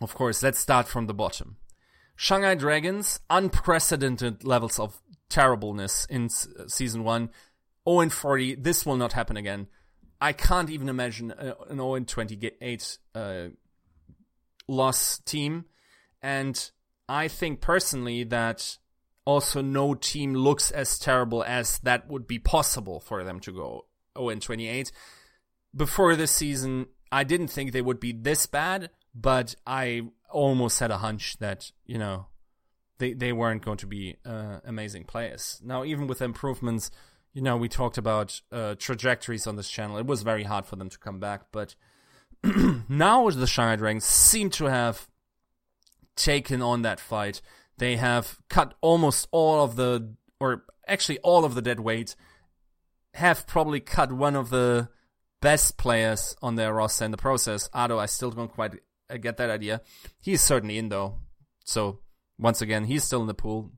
of 0.00 0.14
course, 0.14 0.42
let's 0.42 0.58
start 0.58 0.88
from 0.88 1.06
the 1.06 1.14
bottom. 1.14 1.56
Shanghai 2.16 2.54
Dragons, 2.54 3.20
unprecedented 3.28 4.44
levels 4.44 4.78
of 4.78 5.00
terribleness 5.28 6.06
in 6.08 6.28
season 6.28 7.04
one. 7.04 7.30
0 7.88 8.00
and 8.00 8.12
40. 8.12 8.56
This 8.56 8.86
will 8.86 8.96
not 8.96 9.12
happen 9.12 9.36
again. 9.36 9.66
I 10.20 10.32
can't 10.32 10.70
even 10.70 10.88
imagine 10.88 11.32
an 11.32 11.76
0 11.76 11.94
and 11.96 12.08
28 12.08 12.98
uh, 13.14 13.48
loss 14.68 15.18
team. 15.18 15.66
And 16.22 16.70
I 17.08 17.28
think 17.28 17.60
personally 17.60 18.24
that 18.24 18.78
also 19.26 19.60
no 19.60 19.94
team 19.94 20.34
looks 20.34 20.70
as 20.70 20.98
terrible 20.98 21.42
as 21.44 21.78
that 21.80 22.08
would 22.08 22.26
be 22.26 22.38
possible 22.38 23.00
for 23.00 23.24
them 23.24 23.40
to 23.40 23.52
go 23.52 23.86
0 24.16 24.30
and 24.30 24.42
28. 24.42 24.92
Before 25.76 26.16
this 26.16 26.30
season, 26.30 26.86
I 27.10 27.24
didn't 27.24 27.48
think 27.48 27.72
they 27.72 27.82
would 27.82 28.00
be 28.00 28.12
this 28.12 28.46
bad, 28.46 28.90
but 29.14 29.54
I 29.66 30.02
almost 30.30 30.80
had 30.80 30.90
a 30.90 30.98
hunch 30.98 31.38
that, 31.38 31.70
you 31.86 31.98
know, 31.98 32.26
they, 32.98 33.12
they 33.12 33.32
weren't 33.32 33.64
going 33.64 33.78
to 33.78 33.86
be 33.86 34.16
uh, 34.24 34.58
amazing 34.64 35.04
players. 35.04 35.60
Now, 35.62 35.84
even 35.84 36.06
with 36.06 36.20
improvements, 36.22 36.90
you 37.32 37.42
know, 37.42 37.56
we 37.56 37.68
talked 37.68 37.98
about 37.98 38.40
uh, 38.52 38.74
trajectories 38.76 39.46
on 39.46 39.56
this 39.56 39.68
channel. 39.68 39.98
It 39.98 40.06
was 40.06 40.22
very 40.22 40.44
hard 40.44 40.66
for 40.66 40.76
them 40.76 40.88
to 40.88 40.98
come 40.98 41.20
back, 41.20 41.42
but 41.52 41.74
now 42.88 43.28
the 43.30 43.46
Shanghai 43.46 43.76
Dragons 43.76 44.04
seem 44.04 44.50
to 44.50 44.66
have 44.66 45.08
taken 46.16 46.62
on 46.62 46.82
that 46.82 47.00
fight. 47.00 47.40
They 47.78 47.96
have 47.96 48.38
cut 48.48 48.74
almost 48.80 49.28
all 49.32 49.64
of 49.64 49.76
the, 49.76 50.14
or 50.38 50.64
actually 50.86 51.18
all 51.20 51.44
of 51.44 51.54
the 51.54 51.62
dead 51.62 51.80
weight, 51.80 52.14
have 53.14 53.46
probably 53.46 53.80
cut 53.80 54.12
one 54.12 54.36
of 54.36 54.50
the 54.50 54.88
best 55.40 55.76
players 55.76 56.36
on 56.40 56.54
their 56.54 56.72
roster 56.72 57.04
in 57.04 57.10
the 57.10 57.16
process. 57.16 57.68
Ado, 57.74 57.98
I 57.98 58.06
still 58.06 58.30
don't 58.30 58.52
quite 58.52 58.74
uh, 59.10 59.16
get 59.16 59.36
that 59.36 59.50
idea. 59.50 59.80
He's 60.20 60.40
certainly 60.40 60.78
in 60.78 60.88
though. 60.88 61.20
So 61.64 62.00
once 62.38 62.60
again, 62.60 62.84
he's 62.84 63.04
still 63.04 63.20
in 63.20 63.26
the 63.26 63.34
pool. 63.34 63.72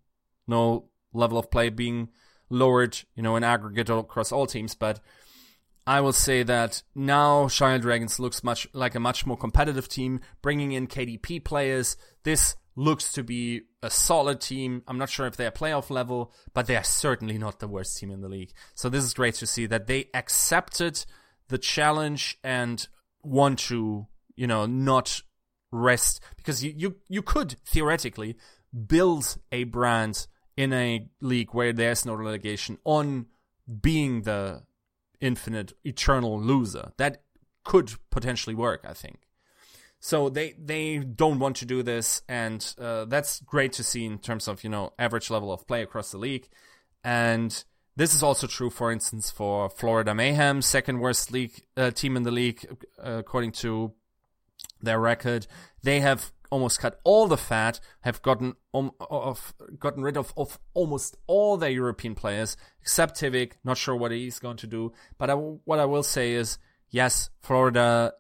No 0.47 0.89
level 1.13 1.39
of 1.39 1.51
play 1.51 1.69
being 1.69 2.09
lowered, 2.49 2.99
you 3.15 3.23
know, 3.23 3.37
in 3.37 3.45
aggregate 3.45 3.91
across 3.91 4.33
all 4.33 4.47
teams, 4.47 4.75
but 4.75 5.01
I 5.87 6.01
will 6.01 6.13
say 6.13 6.43
that 6.43 6.83
now 6.95 7.47
Shire 7.47 7.79
Dragons 7.79 8.19
looks 8.19 8.43
much 8.43 8.67
like 8.73 8.97
a 8.97 9.01
much 9.01 9.25
more 9.25 9.37
competitive 9.37 9.89
team, 9.89 10.21
bringing 10.43 10.73
in 10.73 10.89
KDP 10.89 11.45
players. 11.45 11.97
This 12.25 12.57
looks 12.75 13.13
to 13.13 13.23
be 13.23 13.63
a 13.83 13.91
solid 13.91 14.41
team. 14.41 14.83
I'm 14.89 14.99
not 14.99 15.11
sure 15.11 15.27
if 15.27 15.37
they're 15.37 15.53
playoff 15.53 15.89
level, 15.89 16.33
but 16.55 16.67
they 16.67 16.77
are 16.77 16.85
certainly 16.85 17.39
not 17.39 17.61
the 17.61 17.69
worst 17.69 17.99
team 17.99 18.11
in 18.11 18.21
the 18.21 18.29
league. 18.29 18.53
So 18.75 18.89
this 18.89 19.05
is 19.05 19.15
great 19.15 19.35
to 19.37 19.47
see 19.47 19.67
that 19.67 19.87
they 19.87 20.11
accepted 20.13 21.05
the 21.49 21.59
challenge 21.59 22.39
and 22.43 22.87
want 23.23 23.61
to, 23.61 24.09
you 24.37 24.47
know, 24.47 24.67
not 24.67 25.23
rest 25.73 26.21
because 26.37 26.63
you, 26.63 26.73
you, 26.77 26.97
you 27.09 27.23
could 27.23 27.57
theoretically 27.67 28.37
build 28.87 29.37
a 29.51 29.65
brand 29.65 30.27
in 30.57 30.73
a 30.73 31.09
league 31.21 31.53
where 31.53 31.73
there's 31.73 32.07
no 32.07 32.15
relegation 32.15 32.79
on 32.85 33.27
being 33.81 34.23
the 34.23 34.63
infinite 35.21 35.73
eternal 35.85 36.41
loser. 36.41 36.93
That 36.97 37.23
could 37.65 37.93
potentially 38.11 38.55
work, 38.55 38.85
I 38.89 38.95
think. 38.95 39.19
So 39.99 40.29
they 40.29 40.55
they 40.59 40.99
don't 40.99 41.39
want 41.39 41.57
to 41.57 41.65
do 41.65 41.83
this, 41.83 42.23
and 42.29 42.75
uh, 42.79 43.07
that's 43.07 43.41
great 43.41 43.73
to 43.73 43.83
see 43.83 44.05
in 44.05 44.19
terms 44.19 44.47
of 44.47 44.63
you 44.63 44.71
know 44.71 44.93
average 44.99 45.31
level 45.31 45.53
of 45.53 45.67
play 45.67 45.83
across 45.83 46.13
the 46.13 46.19
league. 46.19 46.49
And 47.03 47.65
this 47.97 48.15
is 48.15 48.23
also 48.23 48.47
true, 48.47 48.69
for 48.69 48.93
instance, 48.93 49.31
for 49.31 49.71
Florida 49.71 50.15
Mayhem, 50.15 50.61
second 50.61 51.01
worst 51.01 51.33
league 51.33 51.63
uh, 51.77 51.91
team 51.91 52.17
in 52.17 52.25
the 52.25 52.31
league 52.31 52.67
uh, 53.03 53.13
according 53.19 53.53
to 53.53 53.93
their 54.87 54.99
record. 54.99 55.47
They 55.83 56.01
have 56.01 56.33
almost 56.51 56.81
cut 56.81 57.01
all 57.05 57.27
the 57.27 57.37
fat, 57.37 57.81
have 58.01 58.23
gotten 58.23 58.55
um, 58.73 58.93
of 59.01 59.55
gotten 59.79 60.03
rid 60.03 60.17
of, 60.17 60.33
of 60.37 60.59
almost 60.75 61.17
all 61.27 61.57
their 61.57 61.71
European 61.71 62.15
players 62.15 62.57
except 62.81 63.21
TviQ. 63.21 63.53
Not 63.65 63.77
sure 63.77 63.97
what 63.97 64.13
he's 64.13 64.39
going 64.39 64.57
to 64.59 64.67
do, 64.67 64.93
but 65.19 65.31
I, 65.31 65.35
what 65.35 65.79
I 65.79 65.85
will 65.85 66.03
say 66.03 66.33
is, 66.33 66.59
yes, 66.89 67.31
Florida 67.43 68.15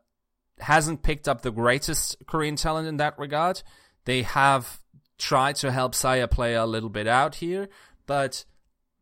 hasn't 0.58 1.02
picked 1.02 1.28
up 1.28 1.42
the 1.42 1.50
greatest 1.50 2.16
Korean 2.26 2.56
talent 2.56 2.88
in 2.88 2.96
that 2.98 3.18
regard. 3.18 3.62
They 4.04 4.22
have 4.22 4.80
tried 5.18 5.56
to 5.56 5.72
help 5.72 5.94
Saya 5.94 6.28
play 6.28 6.54
a 6.54 6.66
little 6.66 6.90
bit 6.90 7.06
out 7.06 7.36
here, 7.36 7.68
but 8.06 8.44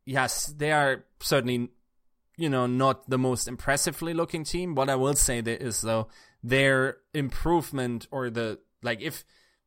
yes, 0.04 0.46
they 0.46 0.72
are 0.72 1.04
certainly, 1.20 1.70
you 2.36 2.48
know, 2.48 2.66
not 2.66 3.08
the 3.08 3.18
most 3.18 3.48
impressively 3.48 4.14
looking 4.14 4.44
team. 4.44 4.74
What 4.74 4.90
I 4.90 4.96
will 4.96 5.14
say 5.14 5.40
there 5.40 5.56
is 5.56 5.80
though, 5.80 6.08
their 6.44 6.98
improvement 7.14 8.06
or 8.10 8.28
the 8.28 8.60
like 8.82 9.00
if 9.00 9.24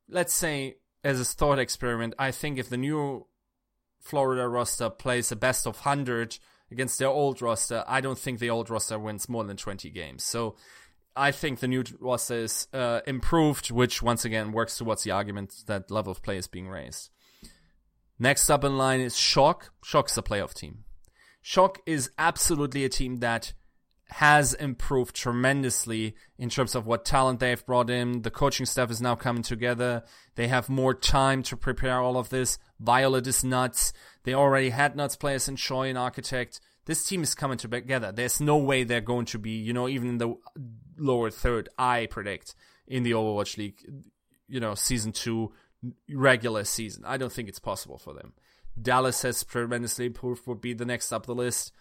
let's 0.07 0.33
say 0.33 0.75
as 1.03 1.19
a 1.19 1.25
thought 1.25 1.59
experiment, 1.59 2.13
I 2.19 2.31
think 2.31 2.59
if 2.59 2.69
the 2.69 2.77
new 2.77 3.25
Florida 3.99 4.47
roster 4.47 4.89
plays 4.89 5.31
a 5.31 5.35
best 5.35 5.65
of 5.65 5.75
100 5.75 6.37
against 6.71 6.99
their 6.99 7.07
old 7.09 7.41
roster, 7.41 7.83
I 7.87 7.99
don't 7.99 8.17
think 8.17 8.39
the 8.39 8.49
old 8.49 8.69
roster 8.69 8.99
wins 8.99 9.27
more 9.27 9.43
than 9.43 9.57
20 9.57 9.89
games. 9.89 10.23
So 10.23 10.55
I 11.15 11.31
think 11.31 11.59
the 11.59 11.67
new 11.67 11.83
roster 11.99 12.35
is 12.35 12.67
uh, 12.73 13.01
improved, 13.07 13.71
which 13.71 14.03
once 14.03 14.23
again 14.23 14.51
works 14.51 14.77
towards 14.77 15.03
the 15.03 15.11
argument 15.11 15.53
that 15.65 15.89
level 15.89 16.11
of 16.11 16.21
play 16.21 16.37
is 16.37 16.47
being 16.47 16.67
raised. 16.67 17.09
Next 18.19 18.49
up 18.49 18.63
in 18.63 18.77
line 18.77 18.99
is 18.99 19.17
Shock. 19.17 19.71
Shock's 19.83 20.17
a 20.17 20.21
playoff 20.21 20.53
team. 20.53 20.83
Shock 21.41 21.79
is 21.85 22.11
absolutely 22.17 22.83
a 22.83 22.89
team 22.89 23.17
that 23.17 23.53
has 24.09 24.53
improved 24.53 25.15
tremendously 25.15 26.15
in 26.37 26.49
terms 26.49 26.75
of 26.75 26.85
what 26.85 27.03
talent 27.03 27.39
they've 27.39 27.65
brought 27.65 27.89
in. 27.89 28.21
The 28.21 28.31
coaching 28.31 28.65
staff 28.65 28.89
is 28.89 29.01
now 29.01 29.15
coming 29.15 29.43
together. 29.43 30.03
They 30.35 30.47
have 30.47 30.69
more 30.69 30.93
time 30.93 31.43
to 31.43 31.57
prepare 31.57 31.99
all 31.99 32.17
of 32.17 32.29
this. 32.29 32.57
Viol2t 32.81 33.27
is 33.27 33.43
nuts. 33.43 33.91
They 34.23 34.33
already 34.33 34.69
had 34.69 34.95
nuts 34.95 35.15
players 35.15 35.47
in 35.47 35.57
Choi 35.57 35.89
and 35.89 35.97
Architect. 35.97 36.61
This 36.85 37.05
team 37.05 37.21
is 37.21 37.35
coming 37.35 37.57
together. 37.57 38.13
There's 38.13 38.39
no 38.39 38.57
way 38.57 38.83
they're 38.83 39.01
going 39.01 39.25
to 39.25 39.39
be, 39.39 39.51
you 39.51 39.73
know, 39.73 39.89
even 39.89 40.09
in 40.09 40.17
the 40.19 40.35
lower 40.97 41.29
third, 41.29 41.67
I 41.77 42.05
predict, 42.05 42.55
in 42.87 43.03
the 43.03 43.11
Overwatch 43.11 43.57
League, 43.57 43.83
you 44.47 44.61
know, 44.61 44.73
season 44.73 45.11
two, 45.11 45.51
regular 46.09 46.63
season. 46.63 47.03
I 47.05 47.17
don't 47.17 47.31
think 47.31 47.49
it's 47.49 47.59
possible 47.59 47.97
for 47.97 48.13
them. 48.13 48.31
Dallas 48.81 49.21
has 49.23 49.43
tremendously 49.43 50.05
improved, 50.05 50.47
would 50.47 50.61
be 50.61 50.73
the 50.73 50.85
next 50.85 51.11
up 51.11 51.25
the 51.25 51.35
list 51.35 51.73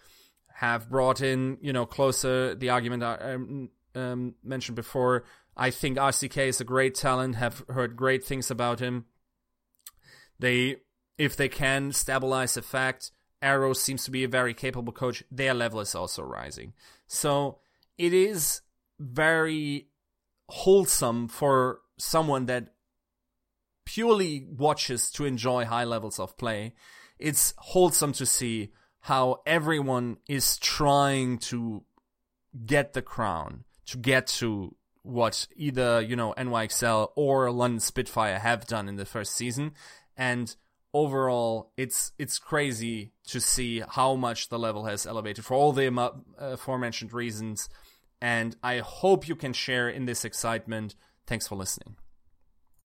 have 0.57 0.89
brought 0.89 1.21
in, 1.21 1.59
you 1.61 1.71
know, 1.71 1.85
closer 1.85 2.55
the 2.55 2.71
argument 2.71 3.03
I 3.03 3.33
um, 3.33 3.69
um, 3.93 4.33
mentioned 4.43 4.75
before. 4.75 5.23
I 5.55 5.69
think 5.69 5.99
RCK 5.99 6.47
is 6.47 6.59
a 6.59 6.63
great 6.63 6.95
talent. 6.95 7.35
Have 7.35 7.63
heard 7.69 7.95
great 7.95 8.23
things 8.23 8.49
about 8.49 8.79
him. 8.79 9.05
They, 10.39 10.77
if 11.15 11.37
they 11.37 11.47
can 11.47 11.91
stabilize 11.91 12.55
the 12.55 12.63
fact, 12.63 13.11
Aero 13.39 13.73
seems 13.73 14.03
to 14.05 14.11
be 14.11 14.23
a 14.23 14.27
very 14.27 14.55
capable 14.55 14.91
coach. 14.91 15.23
Their 15.29 15.53
level 15.53 15.79
is 15.79 15.93
also 15.93 16.23
rising. 16.23 16.73
So 17.05 17.59
it 17.99 18.11
is 18.11 18.61
very 18.99 19.89
wholesome 20.49 21.27
for 21.27 21.81
someone 21.99 22.47
that 22.47 22.73
purely 23.85 24.47
watches 24.57 25.11
to 25.11 25.25
enjoy 25.25 25.65
high 25.65 25.83
levels 25.83 26.19
of 26.19 26.35
play. 26.35 26.73
It's 27.19 27.53
wholesome 27.57 28.13
to 28.13 28.25
see 28.25 28.71
how 29.07 29.39
everyone 29.45 30.17
is 30.27 30.57
trying 30.57 31.37
to 31.37 31.81
get 32.65 32.91
the 32.91 33.01
crown, 33.01 33.63
to 33.85 33.97
get 33.97 34.27
to 34.27 34.75
what 35.01 35.47
either, 35.55 36.01
you 36.01 36.17
know, 36.17 36.33
NYXL 36.37 37.11
or 37.15 37.49
London 37.49 37.79
Spitfire 37.79 38.37
have 38.37 38.67
done 38.67 38.89
in 38.89 38.97
the 38.97 39.05
first 39.05 39.33
season. 39.33 39.71
And 40.17 40.53
overall, 40.93 41.71
it's 41.77 42.11
it's 42.19 42.37
crazy 42.37 43.13
to 43.27 43.39
see 43.39 43.81
how 43.87 44.15
much 44.15 44.49
the 44.49 44.59
level 44.59 44.83
has 44.83 45.05
elevated 45.05 45.45
for 45.45 45.53
all 45.53 45.71
the 45.71 45.87
uh, 45.87 46.11
aforementioned 46.37 47.13
reasons. 47.13 47.69
And 48.21 48.57
I 48.61 48.79
hope 48.79 49.25
you 49.25 49.37
can 49.37 49.53
share 49.53 49.87
in 49.87 50.03
this 50.03 50.25
excitement. 50.25 50.95
Thanks 51.25 51.47
for 51.47 51.55
listening. 51.55 51.95